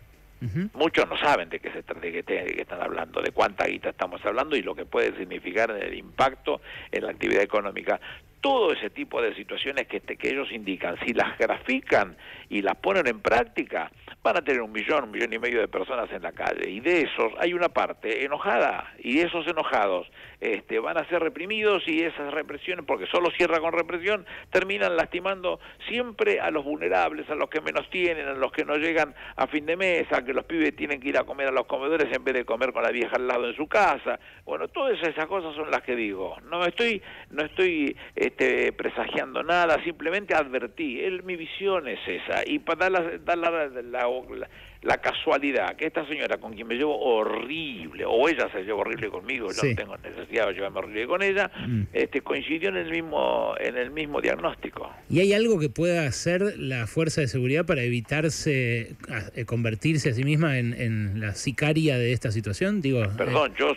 Muchos 0.74 1.09
no 1.09 1.18
saben 1.18 1.48
de 1.48 1.59
qué 1.59 1.68
se 1.72 1.83
de 1.83 2.12
qué, 2.12 2.22
de 2.22 2.55
qué 2.55 2.62
están 2.62 2.81
hablando, 2.81 3.20
de 3.20 3.33
cuánta 3.33 3.66
guita 3.66 3.88
estamos 3.88 4.24
hablando 4.24 4.55
y 4.55 4.62
lo 4.62 4.72
que 4.77 4.85
puede 4.85 5.16
significar 5.16 5.72
en 5.72 5.83
el 5.83 5.94
impacto 5.94 6.61
en 6.92 7.07
la 7.07 7.11
actividad 7.11 7.42
económica 7.42 7.98
todo 8.40 8.72
ese 8.72 8.90
tipo 8.90 9.20
de 9.20 9.35
situaciones 9.35 9.87
que, 9.87 10.01
que 10.01 10.29
ellos 10.29 10.48
indican, 10.53 10.96
si 11.05 11.12
las 11.12 11.37
grafican 11.38 12.16
y 12.48 12.62
las 12.62 12.77
ponen 12.77 13.07
en 13.07 13.20
práctica, 13.20 13.90
van 14.22 14.37
a 14.37 14.42
tener 14.42 14.62
un 14.62 14.72
millón, 14.72 15.05
un 15.05 15.11
millón 15.11 15.33
y 15.33 15.38
medio 15.38 15.61
de 15.61 15.68
personas 15.68 16.11
en 16.12 16.22
la 16.22 16.33
calle. 16.33 16.68
Y 16.70 16.81
de 16.81 17.03
esos 17.03 17.33
hay 17.38 17.53
una 17.53 17.68
parte 17.68 18.24
enojada, 18.24 18.92
y 18.98 19.20
esos 19.20 19.46
enojados 19.46 20.09
este, 20.40 20.79
van 20.79 20.98
a 20.98 21.09
ser 21.09 21.20
reprimidos 21.22 21.83
y 21.87 22.03
esas 22.03 22.33
represiones, 22.33 22.85
porque 22.85 23.07
solo 23.07 23.31
cierra 23.37 23.61
con 23.61 23.72
represión, 23.72 24.27
terminan 24.51 24.96
lastimando 24.96 25.61
siempre 25.88 26.40
a 26.40 26.51
los 26.51 26.64
vulnerables, 26.64 27.29
a 27.31 27.35
los 27.35 27.51
que 27.51 27.61
menos 27.61 27.88
tienen, 27.90 28.27
a 28.27 28.35
los 28.35 28.53
que 28.53 28.64
no 28.64 28.77
llegan 28.77 29.14
a 29.37 29.46
fin 29.46 29.66
de 29.66 29.77
mes, 29.77 30.07
a 30.12 30.24
que 30.24 30.33
los 30.33 30.44
pibes 30.44 30.77
tienen 30.77 31.01
que 31.01 31.09
ir 31.09 31.18
a 31.18 31.24
comer 31.24 31.48
a 31.48 31.53
los 31.53 31.66
comedores 31.66 32.14
en 32.14 32.24
vez 32.24 32.35
de 32.35 32.44
comer 32.44 32.72
con 32.72 32.83
la 32.83 32.90
vieja 32.90 33.16
al 33.16 33.27
lado 33.27 33.48
en 33.48 33.57
su 33.57 33.66
casa. 33.66 34.18
Bueno, 34.44 34.68
todas 34.68 35.01
esas 35.03 35.27
cosas 35.27 35.55
son 35.55 35.70
las 35.70 35.83
que 35.83 35.96
digo. 35.96 36.37
No 36.51 36.64
estoy, 36.64 37.03
no 37.31 37.44
estoy 37.44 37.96
este, 38.29 38.73
presagiando 38.73 39.43
nada, 39.43 39.83
simplemente 39.85 40.35
advertí. 40.35 41.01
Él, 41.01 41.23
mi 41.23 41.37
visión 41.37 41.88
es 41.88 42.01
esa. 42.07 42.43
Y 42.47 42.59
para 42.61 42.88
dar 42.88 43.25
dar 43.25 43.38
la, 43.38 43.67
la, 43.83 44.49
la 44.83 44.99
casualidad 44.99 45.75
que 45.77 45.87
esta 45.87 46.07
señora 46.07 46.38
con 46.38 46.53
quien 46.53 46.67
me 46.69 46.77
llevo 46.77 46.99
horrible, 46.99 48.05
o 48.07 48.29
ella 48.29 48.49
se 48.53 48.62
llevó 48.62 48.81
horrible 48.81 49.09
conmigo, 49.09 49.49
yo 49.51 49.69
no 49.69 49.75
tengo 49.75 49.97
necesidad 49.99 50.47
de 50.47 50.55
llevarme 50.55 50.79
horrible 50.79 51.07
con 51.07 51.23
ella, 51.23 51.51
mm. 51.67 51.83
este, 51.93 52.21
coincidió 52.21 52.69
en 52.69 52.77
el 52.77 52.91
mismo 52.91 53.55
en 53.59 53.77
el 53.77 53.91
mismo 53.91 54.21
diagnóstico. 54.21 54.91
¿Y 55.11 55.21
hay 55.21 55.33
algo 55.33 55.59
que 55.59 55.69
pueda 55.69 56.07
hacer 56.07 56.59
la 56.59 56.87
fuerza 56.87 57.21
de 57.21 57.29
seguridad 57.29 57.67
para 57.67 57.83
evitarse 57.83 58.97
eh, 59.35 59.45
convertirse 59.47 60.11
a 60.11 60.12
sí 60.12 60.23
misma 60.23 60.59
en, 60.59 61.21
la 61.21 61.35
sicaria 61.35 61.99
de 61.99 62.12
esta 62.12 62.31
situación? 62.31 62.81
Digo, 62.81 63.03
Perdón, 63.17 63.55
yo 63.59 63.75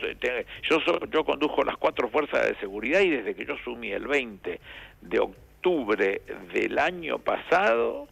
yo 0.69 0.79
yo 1.11 1.23
condujo 1.23 1.63
las 1.63 1.77
cuatro 1.77 2.09
fuerzas 2.09 2.45
de 2.47 2.55
seguridad 2.59 3.01
y 3.01 3.09
desde 3.09 3.33
que 3.33 3.45
yo 3.45 3.55
asumí 3.55 3.91
el 3.91 4.07
20 4.07 4.59
de 5.01 5.19
octubre 5.19 6.21
del 6.53 6.77
año 6.77 7.19
pasado 7.19 8.07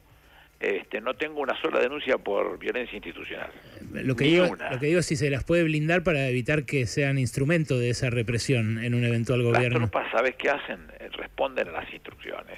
este, 0.60 1.00
no 1.00 1.14
tengo 1.14 1.40
una 1.40 1.60
sola 1.62 1.80
denuncia 1.80 2.18
por 2.18 2.60
violencia 2.60 2.96
institucional. 2.96 3.50
Lo 3.92 4.16
que, 4.16 4.26
digo, 4.26 4.56
lo 4.56 4.80
que 4.80 4.86
digo 4.88 5.00
es 5.00 5.06
si 5.06 5.16
se 5.16 5.30
las 5.30 5.44
puede 5.44 5.64
blindar 5.64 6.04
para 6.04 6.28
evitar 6.28 6.66
que 6.66 6.86
sean 6.86 7.18
instrumento 7.18 7.78
de 7.78 7.90
esa 7.90 8.10
represión 8.10 8.84
en 8.84 8.94
un 8.94 9.04
eventual 9.06 9.42
gobierno. 9.42 9.80
Las 9.80 9.92
tropas, 9.92 10.12
¿sabes 10.12 10.36
qué 10.36 10.50
hacen? 10.50 10.80
Eh, 11.00 11.10
responden 11.14 11.70
a 11.70 11.72
las 11.72 11.94
instrucciones. 11.94 12.58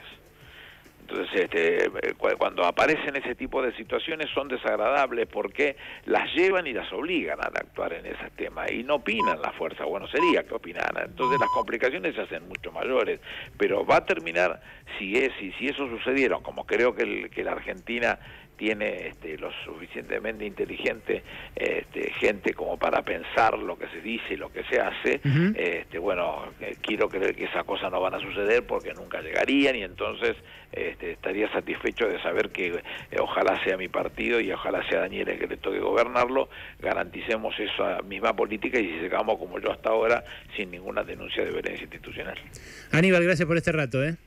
Entonces, 1.12 1.42
este, 1.42 1.92
cuando 2.38 2.64
aparecen 2.64 3.16
ese 3.18 3.36
tipo 3.36 3.62
de 3.62 3.76
situaciones 3.76 4.30
son 4.34 4.48
desagradables 4.48 5.28
porque 5.28 5.76
las 6.06 6.34
llevan 6.34 6.68
y 6.68 6.74
las 6.74 6.92
obligan 6.94 7.40
a 7.42 7.48
actuar 7.48 7.94
en 7.94 8.06
ese 8.06 8.30
tema 8.38 8.72
y 8.72 8.84
no 8.84 8.96
opinan 8.96 9.42
la 9.42 9.52
fuerza. 9.52 9.84
Bueno, 9.84 10.08
sería 10.08 10.44
que 10.44 10.54
opinaran. 10.54 11.10
Entonces 11.10 11.38
las 11.40 11.50
complicaciones 11.50 12.16
se 12.16 12.22
hacen 12.22 12.48
mucho 12.48 12.72
mayores. 12.72 13.20
Pero 13.58 13.86
va 13.86 13.98
a 13.98 14.06
terminar, 14.06 14.62
si 14.98 15.18
es 15.18 15.32
y 15.42 15.52
si 15.54 15.68
eso 15.68 15.90
sucediera, 15.90 16.38
como 16.40 16.66
creo 16.66 16.96
que, 16.96 17.04
el, 17.04 17.30
que 17.30 17.44
la 17.44 17.52
Argentina 17.52 18.18
tiene 18.62 19.08
este, 19.08 19.40
lo 19.40 19.50
suficientemente 19.66 20.46
inteligente 20.46 21.24
este, 21.56 22.14
gente 22.20 22.54
como 22.54 22.78
para 22.78 23.02
pensar 23.02 23.58
lo 23.58 23.76
que 23.76 23.88
se 23.88 24.02
dice 24.02 24.36
y 24.36 24.38
lo 24.38 24.52
que 24.52 24.64
se 24.66 24.80
hace, 24.80 25.20
este, 25.56 25.98
bueno, 25.98 26.44
eh, 26.60 26.76
quiero 26.80 27.10
creer 27.10 27.36
que 27.36 27.46
esas 27.46 27.64
cosas 27.64 27.92
no 27.92 28.00
van 28.00 28.14
a 28.14 28.20
suceder 28.20 28.64
porque 28.68 28.94
nunca 28.94 29.20
llegarían 29.20 29.76
y 29.78 29.82
entonces 29.82 30.36
este, 30.72 31.14
estaría 31.14 31.52
satisfecho 31.52 32.08
de 32.08 32.22
saber 32.22 32.52
que 32.52 32.68
eh, 32.68 32.82
ojalá 33.20 33.60
sea 33.64 33.78
mi 33.78 33.88
partido 33.88 34.40
y 34.40 34.52
ojalá 34.52 34.88
sea 34.88 35.00
Daniel 35.00 35.30
el 35.30 35.40
que 35.40 35.48
le 35.48 35.58
toque 35.58 35.80
gobernarlo, 35.80 36.48
garanticemos 36.80 37.56
esa 37.60 38.04
misma 38.04 38.36
política 38.36 38.78
y 38.78 38.86
si 38.86 39.00
llegamos 39.00 39.40
como 39.40 39.58
yo 39.58 39.72
hasta 39.72 39.90
ahora 39.90 40.24
sin 40.56 40.70
ninguna 40.70 41.04
denuncia 41.04 41.44
de 41.44 41.50
violencia 41.50 41.82
institucional. 41.82 42.38
Aníbal, 42.92 43.24
gracias 43.24 43.48
por 43.48 43.58
este 43.58 43.72
rato. 43.72 44.04
¿eh? 44.04 44.18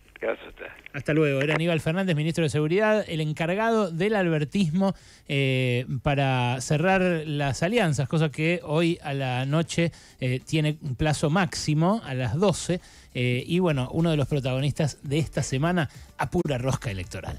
Hasta 0.93 1.13
luego. 1.13 1.41
Era 1.41 1.55
Aníbal 1.55 1.81
Fernández, 1.81 2.17
ministro 2.17 2.45
de 2.45 2.51
Seguridad, 2.51 3.05
el 3.09 3.21
encargado 3.21 3.91
del 3.91 4.15
albertismo 4.15 4.95
eh, 5.29 5.87
para 6.03 6.61
cerrar 6.61 7.01
las 7.27 7.63
alianzas, 7.63 8.09
cosa 8.09 8.31
que 8.31 8.61
hoy 8.63 8.99
a 9.03 9.13
la 9.15 9.47
noche 9.47 9.93
eh, 10.21 10.41
tiene 10.45 10.79
un 10.83 10.95
plazo 10.95 11.31
máximo 11.31 12.01
a 12.05 12.15
las 12.15 12.37
12. 12.37 12.81
Eh, 13.15 13.45
y 13.47 13.59
bueno, 13.61 13.89
uno 13.93 14.11
de 14.11 14.17
los 14.17 14.29
protagonistas 14.29 14.99
de 15.03 15.19
esta 15.19 15.43
semana 15.43 15.89
a 16.19 16.31
pura 16.31 16.59
rosca 16.59 16.91
electoral. 16.91 17.33